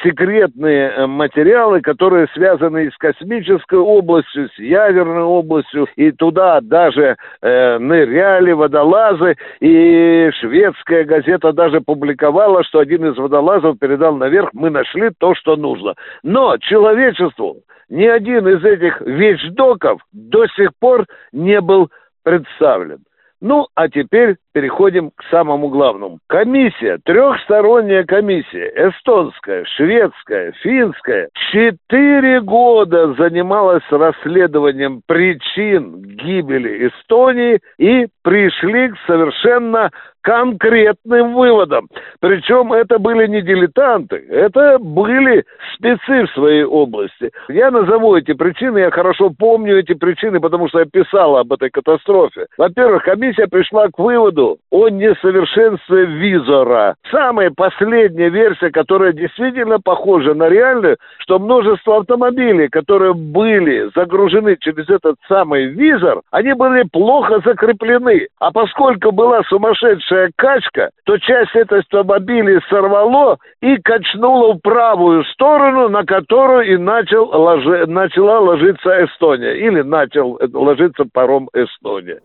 секретные 0.03 0.91
э, 0.91 1.07
материалы, 1.07 1.81
которые 1.81 2.29
связаны 2.35 2.91
с 2.91 2.97
космической 2.97 3.79
областью, 3.79 4.49
с 4.55 4.59
ядерной 4.59 5.23
областью, 5.23 5.87
и 5.97 6.12
туда 6.12 6.61
даже 6.61 7.17
э, 7.43 7.79
ныряли 7.79 8.53
водолазы, 8.53 9.37
и 9.61 10.31
шведская 10.41 11.05
газета 11.05 11.53
даже 11.53 11.81
публиковала, 11.81 12.62
что 12.65 12.79
один 12.79 12.98
из 13.05 13.17
водолазов 13.17 13.78
передал 13.78 14.17
наверх, 14.17 14.50
мы 14.52 14.71
нашли 14.71 15.11
то, 15.19 15.35
что 15.35 15.57
нужно. 15.57 15.95
Но 16.23 16.57
человечеству 16.59 17.59
ни 17.88 18.05
один 18.05 18.46
из 18.49 18.64
этих 18.64 19.01
вещдоков 19.01 20.01
до 20.12 20.46
сих 20.49 20.70
пор 20.79 21.07
не 21.33 21.61
был 21.61 21.90
представлен. 22.23 22.99
Ну, 23.40 23.68
а 23.77 23.88
теперь 23.88 24.37
переходим 24.53 25.11
к 25.11 25.23
самому 25.31 25.68
главному. 25.68 26.18
Комиссия, 26.27 26.99
трехсторонняя 27.05 28.03
комиссия, 28.03 28.73
эстонская, 28.75 29.64
шведская, 29.77 30.53
финская, 30.61 31.29
четыре 31.53 32.40
года 32.40 33.14
занималась 33.14 33.85
расследованием 33.90 35.03
причин 35.07 36.03
гибели 36.03 36.88
Эстонии 36.88 37.61
и 37.79 38.09
пришли 38.29 38.91
к 38.91 38.97
совершенно 39.07 39.91
конкретным 40.29 41.35
выводам. 41.35 41.88
Причем 42.21 42.73
это 42.75 42.99
были 42.99 43.27
не 43.27 43.41
дилетанты, 43.41 44.17
это 44.29 44.79
были 44.79 45.45
спецы 45.75 46.27
в 46.27 46.31
своей 46.33 46.64
области. 46.64 47.31
Я 47.49 47.71
назову 47.71 48.14
эти 48.14 48.35
причины, 48.35 48.79
я 48.79 48.91
хорошо 48.91 49.31
помню 49.31 49.79
эти 49.79 49.95
причины, 49.95 50.41
потому 50.41 50.69
что 50.69 50.81
я 50.81 50.85
писал 50.85 51.38
об 51.38 51.53
этой 51.53 51.71
катастрофе. 51.71 52.47
Во-первых, 52.59 53.05
комиссия 53.05 53.47
пришла 53.47 53.88
к 53.88 53.99
выводу 53.99 54.59
о 54.71 54.88
несовершенстве 54.88 56.05
визора. 56.05 56.97
Самая 57.11 57.51
последняя 57.57 58.29
версия, 58.29 58.71
которая 58.71 59.12
действительно 59.12 59.79
похожа 59.81 60.35
на 60.35 60.51
реальную, 60.51 60.99
что 61.21 61.38
множество 61.38 61.99
автомобилей, 61.99 62.69
которые 62.69 63.14
были 63.14 63.91
загружены 63.95 64.57
через 64.61 64.91
этот 64.91 65.17
самый 65.27 65.67
визор, 65.69 66.21
они 66.33 66.53
были 66.53 66.83
плохо 66.93 67.41
закреплены. 67.45 68.17
А 68.38 68.50
поскольку 68.50 69.12
была 69.12 69.42
сумасшедшая 69.48 70.31
качка, 70.37 70.90
то 71.04 71.18
часть 71.18 71.54
этой 71.54 71.81
автомобиля 71.81 72.61
сорвало 72.68 73.38
и 73.61 73.76
качнуло 73.76 74.54
в 74.54 74.59
правую 74.59 75.24
сторону, 75.24 75.88
на 75.88 76.04
которую 76.04 76.72
и 76.72 76.76
начал 76.76 77.26
ложи, 77.26 77.87
начала 77.87 78.40
ложиться 78.40 79.04
Эстония. 79.04 79.54
Или 79.57 79.83
начал 79.83 80.38
ложиться 80.52 81.04
паром 81.12 81.48
Эстония. 81.52 82.20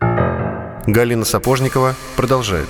Галина 0.87 1.23
Сапожникова 1.23 1.91
продолжает. 2.17 2.67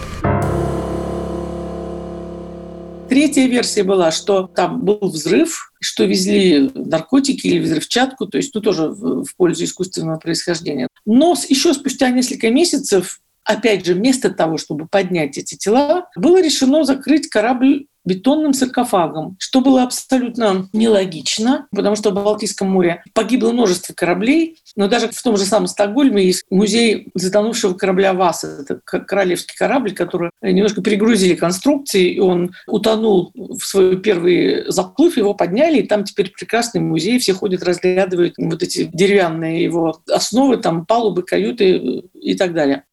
Третья 3.14 3.46
версия 3.46 3.84
была, 3.84 4.10
что 4.10 4.48
там 4.48 4.84
был 4.84 4.98
взрыв, 5.02 5.72
что 5.80 6.04
везли 6.04 6.72
наркотики 6.74 7.46
или 7.46 7.60
взрывчатку, 7.60 8.26
то 8.26 8.38
есть 8.38 8.56
ну, 8.56 8.62
тоже 8.62 8.88
в 8.90 9.28
пользу 9.38 9.66
искусственного 9.66 10.18
происхождения. 10.18 10.88
Но 11.06 11.36
еще 11.48 11.76
спустя 11.76 12.10
несколько 12.10 12.50
месяцев 12.50 13.20
опять 13.44 13.86
же, 13.86 13.94
вместо 13.94 14.32
того, 14.32 14.58
чтобы 14.58 14.88
поднять 14.88 15.38
эти 15.38 15.54
тела, 15.54 16.10
было 16.16 16.42
решено 16.42 16.86
закрыть 16.86 17.28
корабль 17.28 17.86
бетонным 18.06 18.54
саркофагом, 18.54 19.36
что 19.40 19.62
было 19.62 19.84
абсолютно 19.84 20.68
нелогично, 20.74 21.68
потому 21.72 21.96
что 21.96 22.12
в 22.12 22.14
Балтийском 22.14 22.70
море 22.70 23.04
погибло 23.14 23.52
множество 23.52 23.94
кораблей, 23.94 24.58
но 24.76 24.88
даже 24.88 25.10
в 25.10 25.22
том 25.22 25.38
же 25.38 25.46
самом 25.46 25.68
Стокгольме 25.68 26.26
есть 26.26 26.44
музей 26.50 27.08
затонувшего 27.14 27.74
корабля 27.74 28.14
«Васа». 28.14 28.66
Это 28.68 28.80
королевский 28.84 29.56
корабль, 29.58 29.94
который 29.94 30.32
немножко 30.42 30.82
перегрузили 30.82 31.36
конструкции, 31.36 32.14
и 32.14 32.20
он 32.20 32.54
утонул 32.68 33.32
в 33.36 33.62
свой 33.62 33.98
первый 33.98 34.70
заплыв, 34.72 35.18
его 35.18 35.34
подняли, 35.34 35.80
и 35.80 35.88
там 35.88 36.04
теперь 36.04 36.32
прекрасный 36.32 36.82
музей, 36.82 37.20
все 37.20 37.34
ходят, 37.34 37.64
разглядывают 37.64 38.36
вот 38.38 38.64
эти 38.64 38.90
деревянные 38.94 39.64
его 39.64 40.02
основы, 40.10 40.58
там 40.58 40.86
палубы, 40.86 41.24
каюты 41.24 42.04
и 42.14 42.36
так 42.36 42.54
далее. 42.54 42.84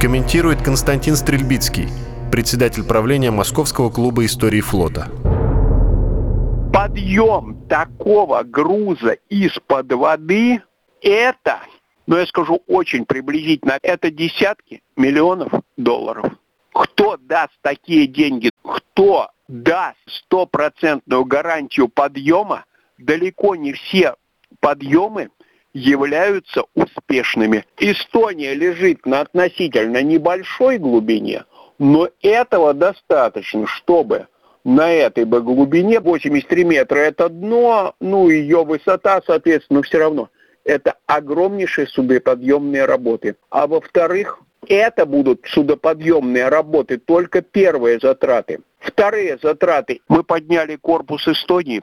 Комментирует 0.00 0.62
Константин 0.62 1.16
Стрельбицкий, 1.16 1.88
председатель 2.30 2.84
правления 2.84 3.30
Московского 3.30 3.90
клуба 3.90 4.24
истории 4.24 4.60
флота. 4.60 5.08
Подъем 6.72 7.66
такого 7.68 8.42
груза 8.42 9.16
из-под 9.28 9.92
воды– 9.92 10.62
это, 11.02 11.60
ну 12.06 12.16
я 12.16 12.26
скажу 12.26 12.62
очень 12.66 13.04
приблизительно, 13.04 13.78
это 13.82 14.10
десятки 14.10 14.82
миллионов 14.96 15.52
долларов. 15.76 16.32
Кто 16.72 17.16
даст 17.16 17.54
такие 17.62 18.06
деньги? 18.06 18.50
Кто 18.62 19.28
даст 19.48 19.98
стопроцентную 20.06 21.24
гарантию 21.24 21.88
подъема? 21.88 22.64
Далеко 22.98 23.56
не 23.56 23.72
все 23.72 24.14
подъемы 24.60 25.30
являются 25.72 26.64
успешными. 26.74 27.64
Эстония 27.78 28.54
лежит 28.54 29.06
на 29.06 29.20
относительно 29.20 30.02
небольшой 30.02 30.78
глубине, 30.78 31.44
но 31.78 32.08
этого 32.22 32.74
достаточно, 32.74 33.66
чтобы 33.66 34.26
на 34.64 34.92
этой 34.92 35.24
бы 35.24 35.40
глубине 35.40 36.00
83 36.00 36.64
метра 36.64 36.98
это 36.98 37.28
дно, 37.28 37.94
ну 38.00 38.28
ее 38.28 38.64
высота, 38.64 39.22
соответственно, 39.26 39.82
все 39.82 39.98
равно 39.98 40.28
это 40.64 40.96
огромнейшие 41.06 41.86
судоподъемные 41.86 42.84
работы. 42.84 43.36
А 43.48 43.66
во-вторых, 43.66 44.38
это 44.66 45.06
будут 45.06 45.46
судоподъемные 45.46 46.48
работы, 46.48 46.98
только 46.98 47.40
первые 47.40 47.98
затраты. 47.98 48.60
Вторые 48.78 49.38
затраты. 49.42 50.00
Мы 50.08 50.22
подняли 50.22 50.76
корпус 50.76 51.26
Эстонии. 51.26 51.82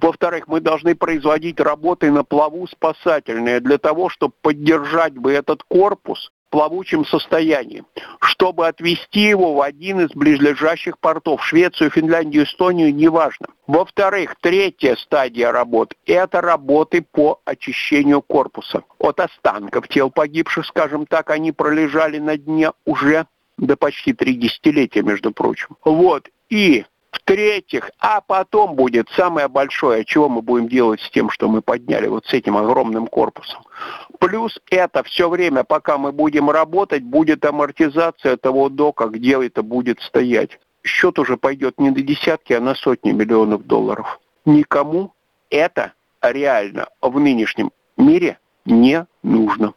Во-вторых, 0.00 0.48
мы 0.48 0.60
должны 0.60 0.94
производить 0.94 1.60
работы 1.60 2.10
на 2.10 2.24
плаву 2.24 2.66
спасательные 2.66 3.60
для 3.60 3.78
того, 3.78 4.08
чтобы 4.08 4.34
поддержать 4.40 5.12
бы 5.12 5.32
этот 5.32 5.62
корпус 5.64 6.32
плавучем 6.52 7.06
состоянии, 7.06 7.82
чтобы 8.20 8.68
отвезти 8.68 9.20
его 9.20 9.54
в 9.54 9.62
один 9.62 10.02
из 10.02 10.10
близлежащих 10.10 10.98
портов, 10.98 11.42
Швецию, 11.42 11.90
Финляндию, 11.90 12.44
Эстонию, 12.44 12.94
неважно. 12.94 13.46
Во-вторых, 13.66 14.36
третья 14.40 14.94
стадия 14.96 15.50
работ– 15.50 15.94
это 16.06 16.42
работы 16.42 17.02
по 17.10 17.40
очищению 17.46 18.20
корпуса. 18.20 18.84
От 18.98 19.18
останков 19.20 19.88
тел 19.88 20.10
погибших, 20.10 20.66
скажем 20.66 21.06
так, 21.06 21.30
они 21.30 21.52
пролежали 21.52 22.18
на 22.18 22.36
дне 22.36 22.72
уже 22.84 23.26
до 23.56 23.76
почти 23.76 24.12
три 24.12 24.34
десятилетия, 24.34 25.02
между 25.02 25.32
прочим. 25.32 25.76
Вот. 25.84 26.28
И 26.50 26.84
в-третьих, 27.12 27.90
а 28.00 28.20
потом 28.20 28.74
будет 28.74 29.08
самое 29.10 29.46
большое, 29.46 30.04
чего 30.04 30.28
мы 30.28 30.42
будем 30.42 30.68
делать 30.68 31.00
с 31.00 31.10
тем, 31.10 31.30
что 31.30 31.48
мы 31.48 31.60
подняли 31.60 32.08
вот 32.08 32.26
с 32.26 32.32
этим 32.32 32.56
огромным 32.56 33.06
корпусом. 33.06 33.62
Плюс 34.18 34.58
это 34.70 35.02
все 35.04 35.28
время, 35.28 35.62
пока 35.62 35.98
мы 35.98 36.10
будем 36.10 36.50
работать, 36.50 37.02
будет 37.02 37.44
амортизация 37.44 38.36
того 38.36 38.68
дока, 38.68 39.06
где 39.06 39.44
это 39.44 39.62
будет 39.62 40.00
стоять. 40.00 40.58
Счет 40.82 41.18
уже 41.18 41.36
пойдет 41.36 41.78
не 41.78 41.90
до 41.90 42.00
десятки, 42.02 42.54
а 42.54 42.60
на 42.60 42.74
сотни 42.74 43.12
миллионов 43.12 43.66
долларов. 43.66 44.18
Никому 44.44 45.12
это 45.50 45.92
реально 46.22 46.88
в 47.00 47.20
нынешнем 47.20 47.70
мире 47.96 48.38
не 48.64 49.06
нужно. 49.22 49.74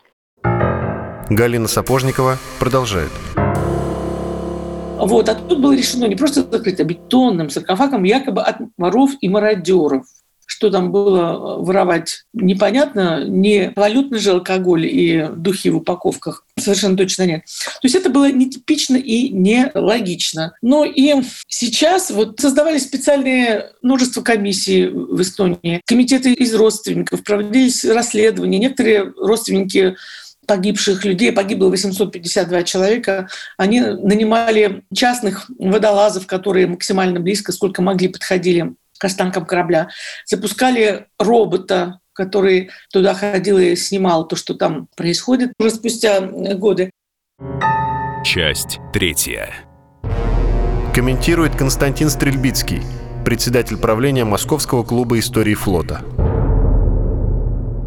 Галина 1.30 1.68
Сапожникова 1.68 2.38
продолжает. 2.60 3.12
Вот, 4.98 5.30
а 5.30 5.36
тут 5.36 5.60
было 5.60 5.76
решено 5.76 6.06
не 6.06 6.16
просто 6.16 6.48
закрыть, 6.50 6.80
а 6.80 6.84
бетонным 6.84 7.50
саркофагом 7.50 8.04
якобы 8.04 8.42
от 8.42 8.58
воров 8.78 9.12
и 9.22 9.30
мародеров. 9.30 10.06
Что 10.48 10.70
там 10.70 10.92
было 10.92 11.58
воровать, 11.58 12.26
непонятно. 12.34 13.26
Не 13.26 13.74
валютный 13.76 14.20
же 14.20 14.32
алкоголь 14.32 14.86
и 14.86 15.28
духи 15.36 15.70
в 15.70 15.78
упаковках. 15.78 16.46
Совершенно 16.58 16.96
точно 16.96 17.26
нет. 17.26 17.46
То 17.46 17.80
есть 17.88 17.96
это 17.96 18.10
было 18.10 18.32
нетипично 18.32 18.96
и 18.96 19.30
нелогично. 19.30 20.54
Но 20.62 20.86
и 20.86 21.16
сейчас 21.48 22.12
вот 22.12 22.40
создавались 22.40 22.84
специальные 22.84 23.72
множество 23.82 24.22
комиссий 24.22 24.86
в 24.88 25.20
Эстонии. 25.20 25.82
Комитеты 25.86 26.32
из 26.34 26.54
родственников, 26.54 27.24
проводились 27.24 27.84
расследования. 27.84 28.60
Некоторые 28.60 29.14
родственники 29.18 29.96
погибших 30.46 31.06
людей, 31.06 31.32
погибло 31.32 31.70
852 31.70 32.64
человека, 32.64 33.28
они 33.58 33.82
нанимали 33.82 34.84
частных 34.94 35.50
водолазов, 35.60 36.28
которые 36.28 36.68
максимально 36.68 37.20
близко, 37.20 37.52
сколько 37.52 37.82
могли, 37.82 38.08
подходили 38.08 38.74
к 38.98 39.06
останкам 39.06 39.46
корабля, 39.46 39.90
запускали 40.26 41.08
робота, 41.20 42.00
который 42.14 42.70
туда 42.92 43.14
ходил 43.14 43.58
и 43.58 43.76
снимал 43.76 44.28
то, 44.28 44.36
что 44.36 44.54
там 44.54 44.88
происходит 44.96 45.52
уже 45.60 45.72
спустя 45.72 46.22
годы. 46.22 46.90
Часть 48.24 48.80
третья. 48.94 49.54
Комментирует 50.94 51.56
Константин 51.56 52.10
Стрельбицкий, 52.10 52.82
председатель 53.26 53.78
правления 53.78 54.24
Московского 54.24 54.84
клуба 54.84 55.20
истории 55.20 55.54
флота. 55.54 56.02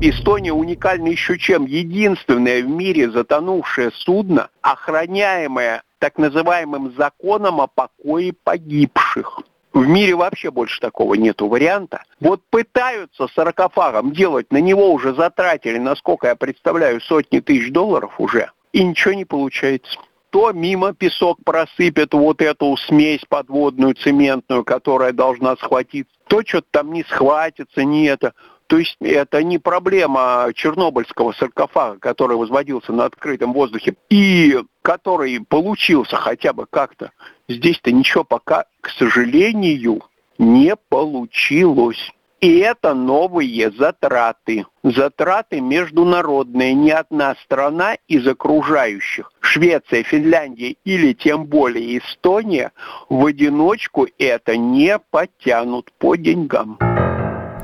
Эстония 0.00 0.52
уникальна 0.52 1.08
еще 1.08 1.36
чем? 1.38 1.66
Единственное 1.66 2.62
в 2.62 2.68
мире 2.68 3.10
затонувшее 3.10 3.90
судно, 3.92 4.48
охраняемое 4.60 5.82
так 5.98 6.18
называемым 6.18 6.94
законом 6.96 7.60
о 7.60 7.66
покое 7.66 8.32
погибших. 8.32 9.40
В 9.72 9.88
мире 9.88 10.14
вообще 10.14 10.52
больше 10.52 10.80
такого 10.80 11.14
нету 11.14 11.48
варианта. 11.48 12.04
Вот 12.20 12.42
пытаются 12.48 13.26
саркофагом 13.34 14.12
делать, 14.12 14.52
на 14.52 14.58
него 14.58 14.92
уже 14.92 15.14
затратили, 15.14 15.78
насколько 15.78 16.28
я 16.28 16.36
представляю, 16.36 17.00
сотни 17.00 17.40
тысяч 17.40 17.72
долларов 17.72 18.20
уже, 18.20 18.52
и 18.72 18.84
ничего 18.84 19.14
не 19.14 19.24
получается 19.24 19.98
то 20.30 20.52
мимо 20.52 20.92
песок 20.92 21.38
просыпет 21.42 22.12
вот 22.12 22.42
эту 22.42 22.76
смесь 22.76 23.22
подводную 23.28 23.94
цементную, 23.94 24.62
которая 24.62 25.12
должна 25.12 25.56
схватиться, 25.56 26.12
то 26.26 26.42
что-то 26.44 26.66
там 26.70 26.92
не 26.92 27.02
схватится, 27.04 27.82
не 27.84 28.04
это. 28.04 28.34
То 28.68 28.76
есть 28.76 28.96
это 29.00 29.42
не 29.42 29.58
проблема 29.58 30.50
чернобыльского 30.54 31.32
саркофага, 31.32 31.98
который 31.98 32.36
возводился 32.36 32.92
на 32.92 33.06
открытом 33.06 33.54
воздухе 33.54 33.96
и 34.10 34.62
который 34.82 35.40
получился 35.40 36.16
хотя 36.16 36.52
бы 36.52 36.66
как-то. 36.68 37.10
Здесь-то 37.48 37.90
ничего 37.92 38.24
пока, 38.24 38.66
к 38.82 38.90
сожалению, 38.90 40.02
не 40.36 40.76
получилось. 40.76 42.12
И 42.42 42.58
это 42.58 42.92
новые 42.92 43.70
затраты. 43.70 44.66
Затраты 44.82 45.62
международные. 45.62 46.74
Ни 46.74 46.90
одна 46.90 47.36
страна 47.42 47.96
из 48.06 48.28
окружающих, 48.28 49.32
Швеция, 49.40 50.02
Финляндия 50.02 50.76
или 50.84 51.14
тем 51.14 51.46
более 51.46 51.98
Эстония, 51.98 52.72
в 53.08 53.24
одиночку 53.24 54.06
это 54.18 54.58
не 54.58 54.98
потянут 54.98 55.90
по 55.98 56.16
деньгам. 56.16 56.78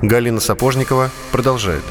Галина 0.09 0.41
Сапожникова 0.41 1.11
продолжает. 1.33 1.83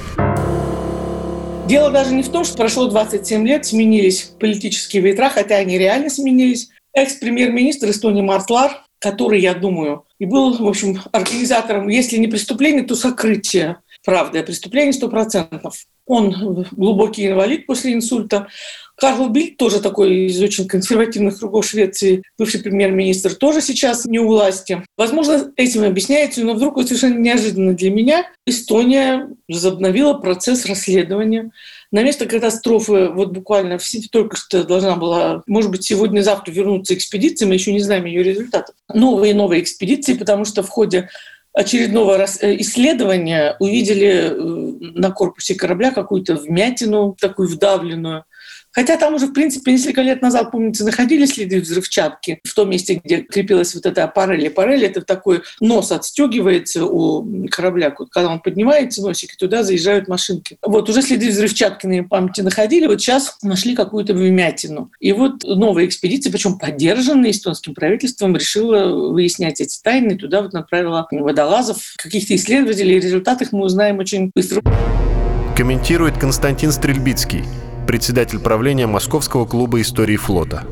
Дело 1.67 1.89
даже 1.89 2.13
не 2.13 2.21
в 2.21 2.29
том, 2.29 2.43
что 2.43 2.57
прошло 2.57 2.87
27 2.87 3.47
лет, 3.47 3.65
сменились 3.65 4.33
политические 4.39 5.01
ветра, 5.01 5.29
хотя 5.29 5.55
они 5.55 5.77
реально 5.77 6.09
сменились. 6.09 6.69
Экс-премьер-министр 6.93 7.89
Эстонии 7.89 8.21
Мартлар, 8.21 8.83
который, 8.99 9.41
я 9.41 9.55
думаю, 9.55 10.05
и 10.19 10.25
был, 10.25 10.55
в 10.57 10.67
общем, 10.67 11.01
организатором, 11.11 11.87
если 11.87 12.17
не 12.17 12.27
преступления, 12.27 12.83
то 12.83 12.95
сокрытия 12.95 13.81
правды 14.05 14.39
о 14.39 14.43
преступлении 14.43 14.93
100%. 14.93 15.71
Он 16.05 16.67
глубокий 16.71 17.27
инвалид 17.27 17.65
после 17.65 17.93
инсульта. 17.93 18.47
Карл 18.95 19.29
Бильд, 19.29 19.57
тоже 19.57 19.79
такой 19.81 20.27
из 20.27 20.41
очень 20.41 20.67
консервативных 20.67 21.39
кругов 21.39 21.65
Швеции, 21.65 22.23
бывший 22.37 22.61
премьер-министр, 22.61 23.33
тоже 23.35 23.61
сейчас 23.61 24.05
не 24.05 24.19
у 24.19 24.27
власти. 24.27 24.83
Возможно, 24.97 25.51
этим 25.55 25.83
объясняется, 25.83 26.43
но 26.43 26.53
вдруг 26.53 26.75
вот 26.75 26.87
совершенно 26.87 27.17
неожиданно 27.17 27.73
для 27.73 27.91
меня 27.91 28.25
Эстония 28.45 29.29
возобновила 29.47 30.13
процесс 30.13 30.65
расследования. 30.65 31.51
На 31.91 32.03
место 32.03 32.25
катастрофы 32.25 33.09
вот 33.09 33.31
буквально 33.31 33.77
только 34.11 34.35
что 34.35 34.63
должна 34.63 34.95
была, 34.95 35.43
может 35.47 35.69
быть, 35.69 35.83
сегодня-завтра 35.83 36.51
вернуться 36.51 36.93
экспедиция, 36.93 37.47
мы 37.47 37.55
еще 37.55 37.71
не 37.71 37.81
знаем 37.81 38.05
ее 38.05 38.23
результатов. 38.23 38.75
Новые 38.93 39.33
новые 39.33 39.61
экспедиции, 39.61 40.13
потому 40.13 40.45
что 40.45 40.63
в 40.63 40.69
ходе 40.69 41.09
очередного 41.53 42.25
э, 42.41 42.55
исследования 42.61 43.55
увидели 43.59 44.07
э, 44.07 44.35
на 44.99 45.11
корпусе 45.11 45.55
корабля 45.55 45.91
какую-то 45.91 46.35
вмятину, 46.35 47.15
такую 47.19 47.47
вдавленную. 47.47 48.25
Хотя 48.73 48.97
там 48.97 49.15
уже, 49.15 49.27
в 49.27 49.33
принципе, 49.33 49.71
несколько 49.71 50.01
лет 50.01 50.21
назад, 50.21 50.51
помните, 50.51 50.83
находили 50.83 51.25
следы 51.25 51.61
взрывчатки 51.61 52.39
в 52.43 52.53
том 52.53 52.69
месте, 52.69 53.01
где 53.03 53.17
крепилась 53.21 53.75
вот 53.75 53.85
эта 53.85 54.03
аппарель. 54.03 54.47
Аппарель— 54.47 54.83
это 54.85 55.01
такой 55.01 55.43
нос 55.59 55.91
отстегивается 55.91 56.85
у 56.85 57.47
корабля. 57.49 57.91
Когда 57.91 58.29
он 58.29 58.39
поднимается, 58.39 59.01
носик, 59.01 59.33
и 59.33 59.37
туда 59.37 59.63
заезжают 59.63 60.07
машинки. 60.07 60.57
Вот 60.61 60.89
уже 60.89 61.01
следы 61.01 61.29
взрывчатки 61.29 61.85
на 61.85 62.03
памяти 62.03 62.41
находили, 62.41 62.87
вот 62.87 63.01
сейчас 63.01 63.37
нашли 63.43 63.75
какую-то 63.75 64.13
вмятину. 64.13 64.91
И 64.99 65.13
вот 65.13 65.43
новая 65.43 65.85
экспедиция, 65.85 66.31
причем 66.31 66.57
поддержанная 66.57 67.31
эстонским 67.31 67.73
правительством, 67.75 68.35
решила 68.35 69.11
выяснять 69.11 69.61
эти 69.61 69.79
тайны. 69.81 70.17
Туда 70.17 70.41
вот 70.41 70.53
направила 70.53 71.07
водолазов, 71.11 71.93
каких-то 71.97 72.35
исследователей. 72.35 72.99
Результат 72.99 73.41
их 73.41 73.51
мы 73.51 73.65
узнаем 73.65 73.99
очень 73.99 74.31
быстро. 74.33 74.61
Комментирует 75.55 76.17
Константин 76.17 76.71
Стрельбицкий, 76.71 77.43
председатель 77.85 78.39
правления 78.39 78.87
Московского 78.87 79.45
клуба 79.45 79.81
истории 79.81 80.17
флота. 80.17 80.63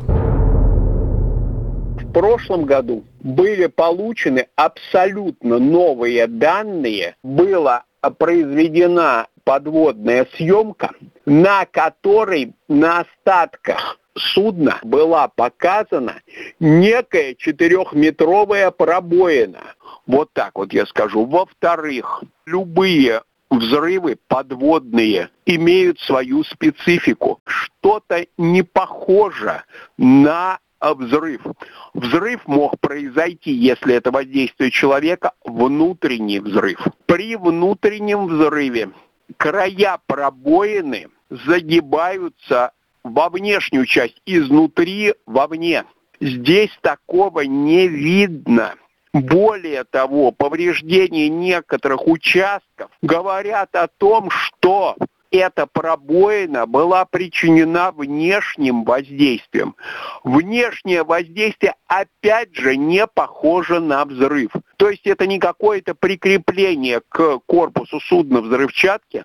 В 2.00 2.14
прошлом 2.14 2.66
году 2.66 3.04
были 3.22 3.68
получены 3.68 4.48
абсолютно 4.56 5.60
новые 5.60 6.28
данные, 6.28 7.16
была 7.24 7.86
произведена 8.18 9.28
подводная 9.44 10.28
съемка, 10.36 10.92
на 11.26 11.66
которой 11.66 12.54
на 12.68 13.06
остатках 13.06 14.00
судна 14.16 14.80
была 14.84 15.28
показана 15.28 16.22
некая 16.60 17.36
четырехметровая 17.36 18.72
пробоина. 18.72 19.76
Вот 20.08 20.30
так 20.34 20.52
вот 20.56 20.74
я 20.74 20.86
скажу. 20.86 21.26
Во-вторых, 21.26 22.24
любые 22.46 23.22
взрывы 23.52 24.18
подводные 24.28 25.30
имеют 25.46 26.00
свою 26.00 26.44
специфику. 26.44 27.42
Что-то 27.46 28.26
не 28.38 28.64
похоже 28.64 29.64
на 29.98 30.60
взрыв. 30.80 31.42
Взрыв 31.94 32.48
мог 32.48 32.80
произойти, 32.80 33.52
если 33.52 33.94
это 33.94 34.10
воздействие 34.10 34.72
человека, 34.72 35.34
внутренний 35.44 36.40
взрыв. 36.40 36.80
При 37.06 37.36
внутреннем 37.36 38.26
взрыве 38.26 38.90
края 39.38 40.00
пробоины 40.08 41.10
загибаются 41.30 42.72
во 43.04 43.30
внешнюю 43.30 43.86
часть, 43.86 44.22
изнутри 44.26 45.14
вовне. 45.26 45.84
Здесь 46.20 46.72
такого 46.82 47.42
не 47.42 47.88
видно. 47.88 48.76
Более 49.14 49.84
того, 49.84 50.32
повреждения 50.32 51.28
некоторых 51.28 52.08
участков 52.08 52.90
говорят 53.02 53.76
о 53.76 53.88
том, 53.88 54.30
что 54.30 54.96
эта 55.32 55.66
пробоина 55.66 56.66
была 56.66 57.06
причинена 57.06 57.92
внешним 57.92 58.84
воздействием. 58.84 59.76
Внешнее 60.24 61.04
воздействие 61.04 61.76
опять 61.88 62.54
же 62.56 62.76
не 62.76 63.08
похоже 63.08 63.80
на 63.80 64.06
взрыв. 64.06 64.52
То 64.78 64.90
есть 64.90 65.08
это 65.08 65.26
не 65.28 65.40
какое-то 65.40 65.96
прикрепление 65.96 67.02
к 67.08 67.40
корпусу 67.46 68.00
судна 68.02 68.42
взрывчатки. 68.42 69.24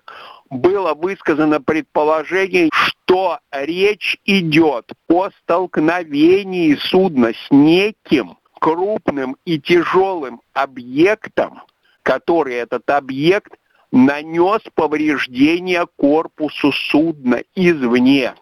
Было 0.49 0.93
высказано 0.93 1.61
предположение, 1.61 2.69
что 2.71 3.39
речь 3.51 4.17
идет 4.23 4.91
о 5.09 5.29
столкновении 5.43 6.75
судна 6.75 7.33
с 7.33 7.51
неким 7.51 8.37
крупным 8.59 9.37
и 9.45 9.59
тяжелым 9.59 10.41
объектом, 10.53 11.61
который 12.03 12.55
этот 12.55 12.89
объект 12.89 13.53
нанес 13.91 14.61
повреждения 14.75 15.87
корпусу 15.97 16.71
судна 16.71 17.43
извне. 17.55 18.33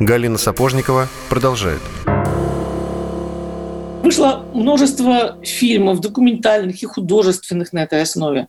Галина 0.00 0.38
Сапожникова 0.38 1.08
продолжает. 1.28 1.80
Вышло 4.02 4.44
множество 4.54 5.38
фильмов, 5.42 6.00
документальных 6.00 6.82
и 6.82 6.86
художественных 6.86 7.72
на 7.72 7.82
этой 7.82 8.02
основе. 8.02 8.46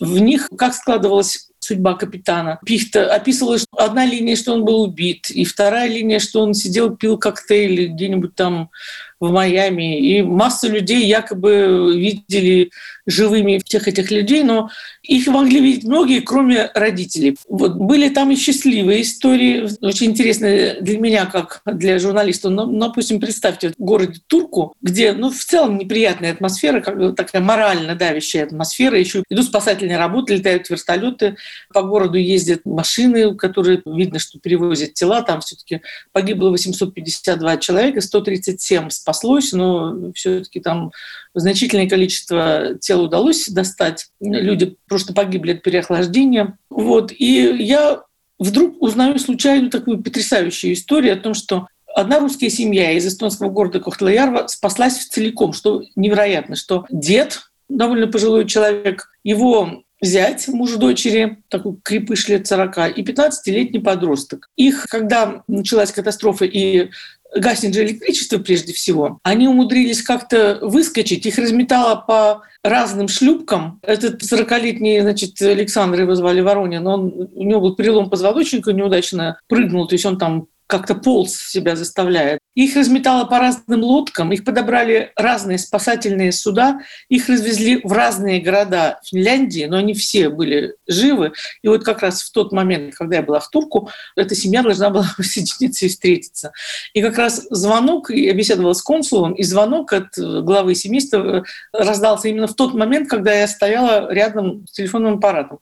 В 0.00 0.18
них 0.18 0.50
как 0.58 0.74
складывалась 0.74 1.48
судьба 1.60 1.94
капитана. 1.94 2.58
Пихта 2.64 3.14
описывала, 3.14 3.58
что 3.58 3.68
одна 3.78 4.04
линия, 4.04 4.36
что 4.36 4.52
он 4.52 4.64
был 4.64 4.82
убит, 4.82 5.30
и 5.30 5.44
вторая 5.44 5.88
линия, 5.88 6.18
что 6.18 6.40
он 6.40 6.52
сидел, 6.52 6.96
пил 6.96 7.16
коктейли 7.16 7.86
где-нибудь 7.86 8.34
там 8.34 8.70
в 9.20 9.30
Майами. 9.32 9.98
И 9.98 10.22
масса 10.22 10.68
людей 10.68 11.06
якобы 11.06 11.94
видели 11.96 12.70
живыми 13.08 13.60
всех 13.64 13.88
этих 13.88 14.10
людей, 14.10 14.44
но 14.44 14.70
их 15.02 15.26
могли 15.28 15.60
видеть 15.60 15.84
многие, 15.84 16.20
кроме 16.20 16.70
родителей. 16.74 17.36
Вот. 17.48 17.76
Были 17.76 18.10
там 18.10 18.30
и 18.30 18.36
счастливые 18.36 19.02
истории, 19.02 19.66
очень 19.80 20.08
интересные 20.08 20.80
для 20.82 20.98
меня, 20.98 21.24
как 21.24 21.62
для 21.64 21.98
журналиста. 21.98 22.50
Ну, 22.50 22.66
допустим, 22.78 23.18
представьте, 23.18 23.70
в 23.70 23.82
городе 23.82 24.20
Турку, 24.26 24.74
где 24.82 25.12
ну, 25.12 25.30
в 25.30 25.38
целом 25.38 25.78
неприятная 25.78 26.32
атмосфера, 26.32 26.80
как 26.80 27.16
такая 27.16 27.40
морально 27.40 27.94
давящая 27.94 28.44
атмосфера, 28.44 28.98
еще 28.98 29.24
идут 29.30 29.46
спасательные 29.46 29.96
работы, 29.96 30.36
летают 30.36 30.68
вертолеты, 30.68 31.36
по 31.72 31.82
городу 31.82 32.18
ездят 32.18 32.66
машины, 32.66 33.34
которые 33.34 33.80
видно, 33.86 34.18
что 34.18 34.38
перевозят 34.38 34.92
тела, 34.92 35.22
там 35.22 35.40
все-таки 35.40 35.80
погибло 36.12 36.50
852 36.50 37.56
человека, 37.56 38.02
137 38.02 38.90
спаслось, 38.90 39.52
но 39.52 40.12
все-таки 40.12 40.60
там 40.60 40.92
значительное 41.34 41.88
количество 41.88 42.74
тел 42.80 42.97
удалось 43.02 43.48
достать. 43.48 44.08
Люди 44.20 44.76
просто 44.88 45.12
погибли 45.12 45.52
от 45.52 45.62
переохлаждения. 45.62 46.58
Вот. 46.70 47.12
И 47.12 47.56
я 47.58 48.02
вдруг 48.38 48.80
узнаю 48.80 49.18
случайно 49.18 49.70
такую 49.70 50.02
потрясающую 50.02 50.72
историю 50.72 51.14
о 51.14 51.18
том, 51.18 51.34
что 51.34 51.66
одна 51.94 52.20
русская 52.20 52.50
семья 52.50 52.92
из 52.92 53.06
эстонского 53.06 53.50
города 53.50 53.80
Кохтлаярва 53.80 54.46
спаслась 54.46 55.06
целиком, 55.06 55.52
что 55.52 55.82
невероятно, 55.96 56.56
что 56.56 56.86
дед, 56.90 57.40
довольно 57.68 58.06
пожилой 58.06 58.46
человек, 58.46 59.10
его 59.24 59.82
зять, 60.00 60.46
муж 60.48 60.74
дочери, 60.74 61.38
такой 61.48 61.76
крепыш 61.82 62.28
лет 62.28 62.46
40, 62.46 62.96
и 62.96 63.02
15-летний 63.02 63.80
подросток. 63.80 64.48
Их, 64.56 64.84
когда 64.88 65.42
началась 65.48 65.92
катастрофа 65.92 66.44
и 66.44 66.90
гаснет 67.34 67.74
же 67.74 67.84
электричество 67.84 68.38
прежде 68.38 68.72
всего, 68.72 69.18
они 69.22 69.48
умудрились 69.48 70.02
как-то 70.02 70.58
выскочить, 70.62 71.26
их 71.26 71.38
разметало 71.38 71.96
по 71.96 72.42
разным 72.62 73.08
шлюпкам. 73.08 73.80
Этот 73.82 74.22
40-летний, 74.22 75.00
значит, 75.00 75.40
Александр 75.40 76.02
его 76.02 76.14
звали 76.14 76.40
Воронин, 76.40 76.86
он, 76.86 77.28
у 77.34 77.42
него 77.44 77.60
был 77.60 77.74
перелом 77.74 78.10
позвоночника, 78.10 78.72
неудачно 78.72 79.40
прыгнул, 79.48 79.86
то 79.86 79.94
есть 79.94 80.06
он 80.06 80.18
там 80.18 80.48
как-то 80.66 80.94
полз 80.94 81.34
себя 81.34 81.76
заставляет. 81.76 82.40
Их 82.58 82.74
разметало 82.74 83.24
по 83.24 83.38
разным 83.38 83.84
лодкам, 83.84 84.32
их 84.32 84.42
подобрали 84.42 85.12
разные 85.14 85.58
спасательные 85.58 86.32
суда, 86.32 86.80
их 87.08 87.28
развезли 87.28 87.80
в 87.84 87.92
разные 87.92 88.40
города 88.40 88.98
Финляндии, 89.04 89.66
но 89.66 89.76
они 89.76 89.94
все 89.94 90.28
были 90.28 90.74
живы. 90.88 91.34
И 91.62 91.68
вот 91.68 91.84
как 91.84 92.02
раз 92.02 92.20
в 92.20 92.32
тот 92.32 92.50
момент, 92.50 92.96
когда 92.96 93.18
я 93.18 93.22
была 93.22 93.38
в 93.38 93.48
Турку, 93.48 93.90
эта 94.16 94.34
семья 94.34 94.64
должна 94.64 94.90
была 94.90 95.06
соединиться 95.22 95.86
и 95.86 95.88
встретиться. 95.88 96.50
И 96.94 97.00
как 97.00 97.16
раз 97.16 97.46
звонок, 97.48 98.10
я 98.10 98.34
беседовала 98.34 98.72
с 98.72 98.82
консулом, 98.82 99.34
и 99.34 99.44
звонок 99.44 99.92
от 99.92 100.18
главы 100.18 100.74
семейства 100.74 101.44
раздался 101.72 102.26
именно 102.26 102.48
в 102.48 102.56
тот 102.56 102.74
момент, 102.74 103.08
когда 103.08 103.32
я 103.32 103.46
стояла 103.46 104.12
рядом 104.12 104.66
с 104.66 104.72
телефонным 104.72 105.18
аппаратом. 105.18 105.60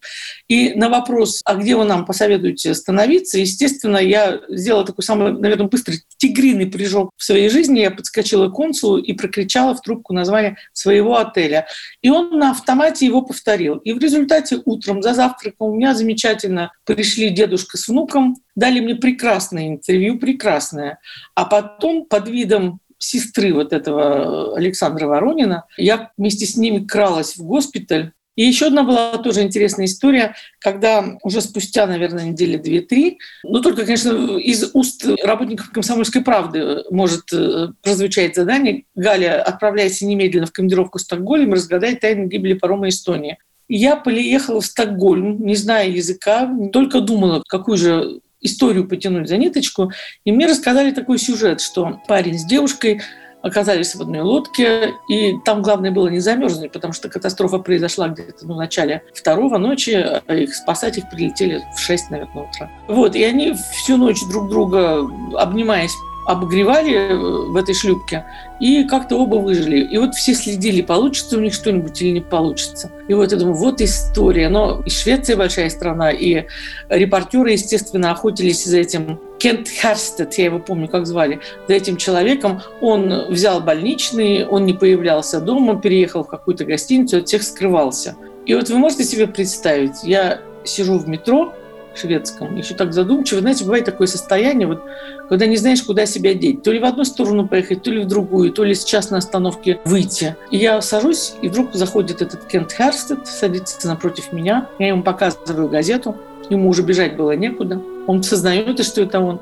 И 0.48 0.72
на 0.72 0.88
вопрос, 0.88 1.42
а 1.44 1.56
где 1.56 1.76
вы 1.76 1.84
нам 1.84 2.06
посоветуете 2.06 2.70
остановиться, 2.70 3.38
естественно, 3.38 3.98
я 3.98 4.40
сделала 4.48 4.86
такой 4.86 5.04
самый, 5.04 5.32
наверное, 5.32 5.68
быстрый 5.68 6.00
тигриный 6.16 6.64
прыжок 6.86 7.10
в 7.16 7.24
своей 7.24 7.48
жизни. 7.48 7.80
Я 7.80 7.90
подскочила 7.90 8.48
к 8.48 8.54
консулу 8.54 8.98
и 8.98 9.12
прокричала 9.12 9.74
в 9.74 9.82
трубку 9.82 10.12
название 10.12 10.56
своего 10.72 11.16
отеля. 11.16 11.66
И 12.02 12.10
он 12.10 12.38
на 12.38 12.52
автомате 12.52 13.06
его 13.06 13.22
повторил. 13.22 13.76
И 13.78 13.92
в 13.92 13.98
результате 13.98 14.60
утром 14.64 15.02
за 15.02 15.14
завтраком 15.14 15.68
у 15.68 15.74
меня 15.74 15.94
замечательно 15.94 16.72
пришли 16.84 17.30
дедушка 17.30 17.76
с 17.76 17.88
внуком, 17.88 18.36
дали 18.54 18.80
мне 18.80 18.94
прекрасное 18.94 19.68
интервью, 19.68 20.18
прекрасное. 20.18 20.98
А 21.34 21.44
потом 21.44 22.06
под 22.06 22.28
видом 22.28 22.80
сестры 22.98 23.52
вот 23.52 23.72
этого 23.72 24.56
Александра 24.56 25.06
Воронина, 25.06 25.64
я 25.76 26.10
вместе 26.16 26.46
с 26.46 26.56
ними 26.56 26.84
кралась 26.86 27.36
в 27.36 27.42
госпиталь, 27.42 28.12
и 28.36 28.44
еще 28.44 28.66
одна 28.66 28.82
была 28.82 29.16
тоже 29.18 29.42
интересная 29.42 29.86
история, 29.86 30.34
когда 30.60 31.16
уже 31.22 31.40
спустя, 31.40 31.86
наверное, 31.86 32.26
недели 32.26 32.58
две-три, 32.58 33.18
ну 33.42 33.60
только, 33.62 33.84
конечно, 33.84 34.36
из 34.38 34.70
уст 34.74 35.06
работников 35.24 35.70
«Комсомольской 35.70 36.22
правды» 36.22 36.84
может 36.90 37.32
э, 37.32 37.68
прозвучать 37.82 38.36
задание 38.36 38.84
«Галя, 38.94 39.42
отправляйся 39.42 40.06
немедленно 40.06 40.46
в 40.46 40.52
командировку 40.52 40.98
в 40.98 41.02
Стокгольм, 41.02 41.54
разгадай 41.54 41.96
тайну 41.96 42.26
гибели 42.26 42.52
парома 42.52 42.88
Эстонии». 42.88 43.38
Я 43.68 43.96
приехала 43.96 44.60
в 44.60 44.66
Стокгольм, 44.66 45.44
не 45.44 45.56
зная 45.56 45.88
языка, 45.88 46.48
только 46.72 47.00
думала, 47.00 47.42
какую 47.48 47.78
же 47.78 48.20
историю 48.40 48.86
потянуть 48.86 49.28
за 49.28 49.38
ниточку. 49.38 49.92
И 50.24 50.30
мне 50.30 50.46
рассказали 50.46 50.92
такой 50.92 51.18
сюжет, 51.18 51.60
что 51.60 52.00
парень 52.06 52.38
с 52.38 52.44
девушкой 52.44 53.00
оказались 53.42 53.94
в 53.94 54.00
одной 54.00 54.20
лодке, 54.20 54.94
и 55.08 55.34
там 55.44 55.62
главное 55.62 55.90
было 55.90 56.08
не 56.08 56.20
замерзнуть, 56.20 56.72
потому 56.72 56.92
что 56.92 57.08
катастрофа 57.08 57.58
произошла 57.58 58.08
где-то 58.08 58.46
ну, 58.46 58.54
в 58.54 58.58
начале 58.58 59.02
второго 59.14 59.58
ночи, 59.58 59.92
а 59.92 60.34
их 60.34 60.54
спасать 60.54 60.98
их 60.98 61.08
прилетели 61.10 61.62
в 61.74 61.78
6, 61.78 62.10
наверное, 62.10 62.44
утра. 62.44 62.70
Вот, 62.88 63.14
и 63.14 63.22
они 63.22 63.54
всю 63.72 63.96
ночь 63.96 64.20
друг 64.28 64.48
друга, 64.48 65.08
обнимаясь, 65.38 65.94
обогревали 66.26 66.94
э, 66.94 67.16
в 67.16 67.56
этой 67.56 67.74
шлюпке, 67.74 68.24
и 68.60 68.84
как-то 68.84 69.16
оба 69.16 69.36
выжили. 69.36 69.78
И 69.78 69.96
вот 69.98 70.14
все 70.14 70.34
следили, 70.34 70.82
получится 70.82 71.38
у 71.38 71.40
них 71.40 71.54
что-нибудь 71.54 72.00
или 72.02 72.10
не 72.10 72.20
получится. 72.20 72.90
И 73.08 73.14
вот 73.14 73.30
я 73.32 73.38
думаю, 73.38 73.54
вот 73.54 73.80
история. 73.80 74.48
Но 74.48 74.82
и 74.84 74.90
Швеция 74.90 75.36
большая 75.36 75.70
страна, 75.70 76.10
и 76.10 76.44
репортеры, 76.88 77.52
естественно, 77.52 78.10
охотились 78.10 78.64
за 78.64 78.78
этим 78.78 79.20
Кент 79.38 79.68
Херстед, 79.68 80.34
я 80.34 80.46
его 80.46 80.58
помню, 80.58 80.88
как 80.88 81.06
звали, 81.06 81.40
за 81.68 81.74
этим 81.74 81.96
человеком. 81.96 82.60
Он 82.80 83.26
взял 83.28 83.60
больничный, 83.60 84.46
он 84.46 84.66
не 84.66 84.72
появлялся 84.72 85.40
дома, 85.40 85.80
переехал 85.80 86.24
в 86.24 86.28
какую-то 86.28 86.64
гостиницу, 86.64 87.18
от 87.18 87.28
всех 87.28 87.42
скрывался. 87.42 88.16
И 88.46 88.54
вот 88.54 88.68
вы 88.68 88.78
можете 88.78 89.04
себе 89.04 89.26
представить, 89.26 90.02
я 90.04 90.40
сижу 90.64 90.98
в 90.98 91.08
метро, 91.08 91.52
шведском, 91.96 92.56
еще 92.56 92.74
так 92.74 92.92
задумчиво. 92.92 93.40
Знаете, 93.40 93.64
бывает 93.64 93.84
такое 93.84 94.06
состояние, 94.06 94.66
вот, 94.66 94.82
когда 95.28 95.46
не 95.46 95.56
знаешь, 95.56 95.82
куда 95.82 96.06
себя 96.06 96.34
деть. 96.34 96.62
То 96.62 96.72
ли 96.72 96.78
в 96.78 96.84
одну 96.84 97.04
сторону 97.04 97.48
поехать, 97.48 97.82
то 97.82 97.90
ли 97.90 98.02
в 98.02 98.06
другую, 98.06 98.52
то 98.52 98.64
ли 98.64 98.74
сейчас 98.74 99.10
на 99.10 99.18
остановке 99.18 99.80
выйти. 99.84 100.36
И 100.50 100.58
я 100.58 100.80
сажусь, 100.80 101.34
и 101.42 101.48
вдруг 101.48 101.74
заходит 101.74 102.22
этот 102.22 102.44
Кент 102.44 102.72
Херстед, 102.72 103.26
садится 103.26 103.88
напротив 103.88 104.32
меня. 104.32 104.68
Я 104.78 104.88
ему 104.88 105.02
показываю 105.02 105.68
газету. 105.68 106.16
Ему 106.48 106.68
уже 106.68 106.82
бежать 106.82 107.16
было 107.16 107.32
некуда. 107.32 107.82
Он 108.06 108.22
сознает, 108.22 108.84
что 108.84 109.02
это 109.02 109.18
он. 109.18 109.40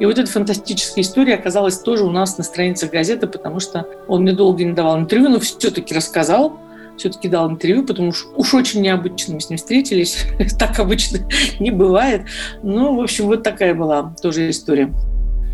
И 0.00 0.06
вот 0.06 0.18
эта 0.18 0.28
фантастическая 0.28 1.04
история 1.04 1.34
оказалась 1.34 1.78
тоже 1.78 2.04
у 2.04 2.10
нас 2.10 2.38
на 2.38 2.44
страницах 2.44 2.90
газеты, 2.90 3.26
потому 3.28 3.60
что 3.60 3.86
он 4.08 4.22
мне 4.22 4.32
долго 4.32 4.64
не 4.64 4.72
давал 4.72 4.98
интервью, 4.98 5.28
но 5.28 5.38
все-таки 5.38 5.94
рассказал, 5.94 6.58
все-таки 7.00 7.28
дал 7.28 7.50
интервью, 7.50 7.84
потому 7.84 8.12
что 8.12 8.28
уж 8.36 8.54
очень 8.54 8.82
необычно 8.82 9.34
мы 9.34 9.40
с 9.40 9.50
ним 9.50 9.58
встретились. 9.58 10.26
так 10.58 10.78
обычно 10.78 11.28
не 11.58 11.70
бывает. 11.70 12.22
Ну, 12.62 12.96
в 12.96 13.00
общем, 13.00 13.26
вот 13.26 13.42
такая 13.42 13.74
была 13.74 14.14
тоже 14.22 14.50
история. 14.50 14.92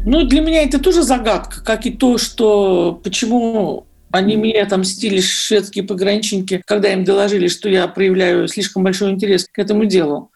Ну, 0.05 0.25
для 0.25 0.41
меня 0.41 0.63
это 0.63 0.79
тоже 0.79 1.03
загадка, 1.03 1.65
как 1.65 1.87
и 1.87 1.91
то, 1.91 2.19
что 2.19 3.01
почему 3.03 3.87
они 4.11 4.37
мне 4.37 4.63
отомстили, 4.63 5.21
шведские 5.21 5.85
пограничники, 5.85 6.63
когда 6.65 6.93
им 6.93 7.05
доложили, 7.05 7.49
что 7.49 7.69
я 7.69 7.89
проявляю 7.89 8.47
слишком 8.49 8.85
большой 8.85 9.11
интерес 9.11 9.49
к 9.51 9.59
этому 9.59 9.85
делу. 9.85 10.31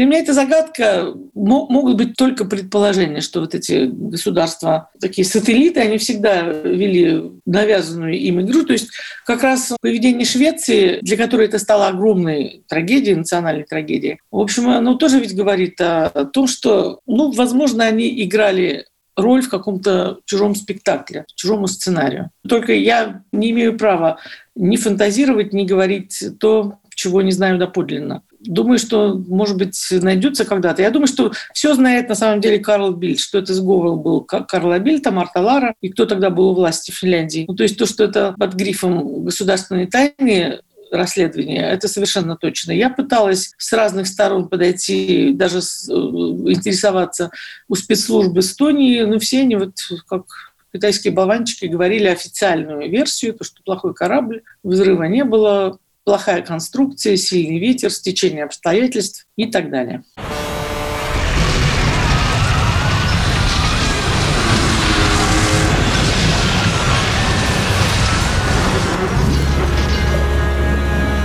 Для 0.00 0.06
меня 0.06 0.20
это 0.20 0.32
загадка. 0.32 1.12
Могут 1.34 1.98
быть 1.98 2.16
только 2.16 2.46
предположения, 2.46 3.20
что 3.20 3.40
вот 3.40 3.54
эти 3.54 3.84
государства, 3.84 4.88
такие 4.98 5.26
сателлиты, 5.26 5.80
они 5.80 5.98
всегда 5.98 6.40
вели 6.40 7.30
навязанную 7.44 8.14
им 8.18 8.40
игру. 8.40 8.62
То 8.62 8.72
есть 8.72 8.88
как 9.26 9.42
раз 9.42 9.74
поведение 9.82 10.24
Швеции, 10.24 11.00
для 11.02 11.18
которой 11.18 11.48
это 11.48 11.58
стало 11.58 11.88
огромной 11.88 12.64
трагедией, 12.66 13.16
национальной 13.16 13.64
трагедией, 13.64 14.20
в 14.30 14.38
общем, 14.38 14.70
оно 14.70 14.94
тоже 14.94 15.20
ведь 15.20 15.36
говорит 15.36 15.78
о 15.82 16.24
том, 16.32 16.46
что, 16.46 17.00
ну, 17.06 17.30
возможно, 17.32 17.84
они 17.84 18.24
играли 18.24 18.86
роль 19.18 19.42
в 19.42 19.50
каком-то 19.50 20.20
чужом 20.24 20.54
спектакле, 20.54 21.26
чужому 21.34 21.66
сценарию. 21.66 22.30
Только 22.48 22.72
я 22.72 23.22
не 23.32 23.50
имею 23.50 23.76
права 23.76 24.16
ни 24.54 24.76
фантазировать, 24.76 25.52
ни 25.52 25.66
говорить 25.66 26.24
то, 26.40 26.78
чего 26.94 27.20
не 27.20 27.32
знаю 27.32 27.58
доподлинно. 27.58 28.22
Думаю, 28.40 28.78
что, 28.78 29.14
может 29.28 29.56
быть, 29.56 29.76
найдется 29.90 30.44
когда-то. 30.44 30.82
Я 30.82 30.90
думаю, 30.90 31.08
что 31.08 31.32
все 31.52 31.74
знает 31.74 32.08
на 32.08 32.14
самом 32.14 32.40
деле 32.40 32.58
Карл 32.58 32.92
Бильд, 32.92 33.20
что 33.20 33.38
это 33.38 33.52
сговор 33.52 33.96
был 33.96 34.22
Карла 34.22 34.78
Бильта, 34.78 35.10
Марта 35.10 35.40
Лара, 35.40 35.74
и 35.80 35.90
кто 35.90 36.06
тогда 36.06 36.30
был 36.30 36.50
у 36.50 36.54
власти 36.54 36.90
в 36.90 36.94
Финляндии. 36.96 37.44
Ну, 37.46 37.54
то 37.54 37.62
есть 37.62 37.76
то, 37.76 37.86
что 37.86 38.04
это 38.04 38.34
под 38.38 38.54
грифом 38.54 39.24
государственной 39.24 39.86
тайны, 39.86 40.60
расследования. 40.90 41.70
Это 41.70 41.88
совершенно 41.88 42.36
точно. 42.36 42.72
Я 42.72 42.90
пыталась 42.90 43.52
с 43.58 43.72
разных 43.72 44.06
сторон 44.06 44.48
подойти, 44.48 45.32
даже 45.32 45.62
с, 45.62 45.88
э, 45.88 45.92
интересоваться 45.92 47.30
у 47.68 47.74
спецслужб 47.74 48.36
Эстонии, 48.36 49.02
но 49.02 49.18
все 49.18 49.42
они 49.42 49.56
вот 49.56 49.74
как 50.08 50.24
китайские 50.72 51.12
болванчики 51.12 51.66
говорили 51.66 52.06
официальную 52.06 52.90
версию, 52.90 53.34
то, 53.34 53.44
что 53.44 53.62
плохой 53.62 53.94
корабль, 53.94 54.42
взрыва 54.62 55.04
не 55.04 55.24
было, 55.24 55.78
плохая 56.10 56.42
конструкция, 56.42 57.16
сильный 57.16 57.60
ветер, 57.60 57.88
стечение 57.88 58.42
обстоятельств 58.42 59.28
и 59.36 59.46
так 59.46 59.70
далее. 59.70 60.02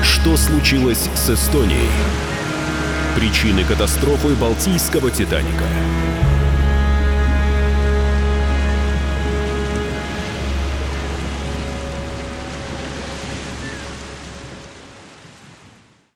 Что 0.03 0.37
случилось 0.37 1.09
с 1.15 1.31
Эстонией? 1.31 1.89
Причины 3.15 3.63
катастрофы 3.63 4.35
Балтийского 4.35 5.09
«Титаника». 5.09 5.65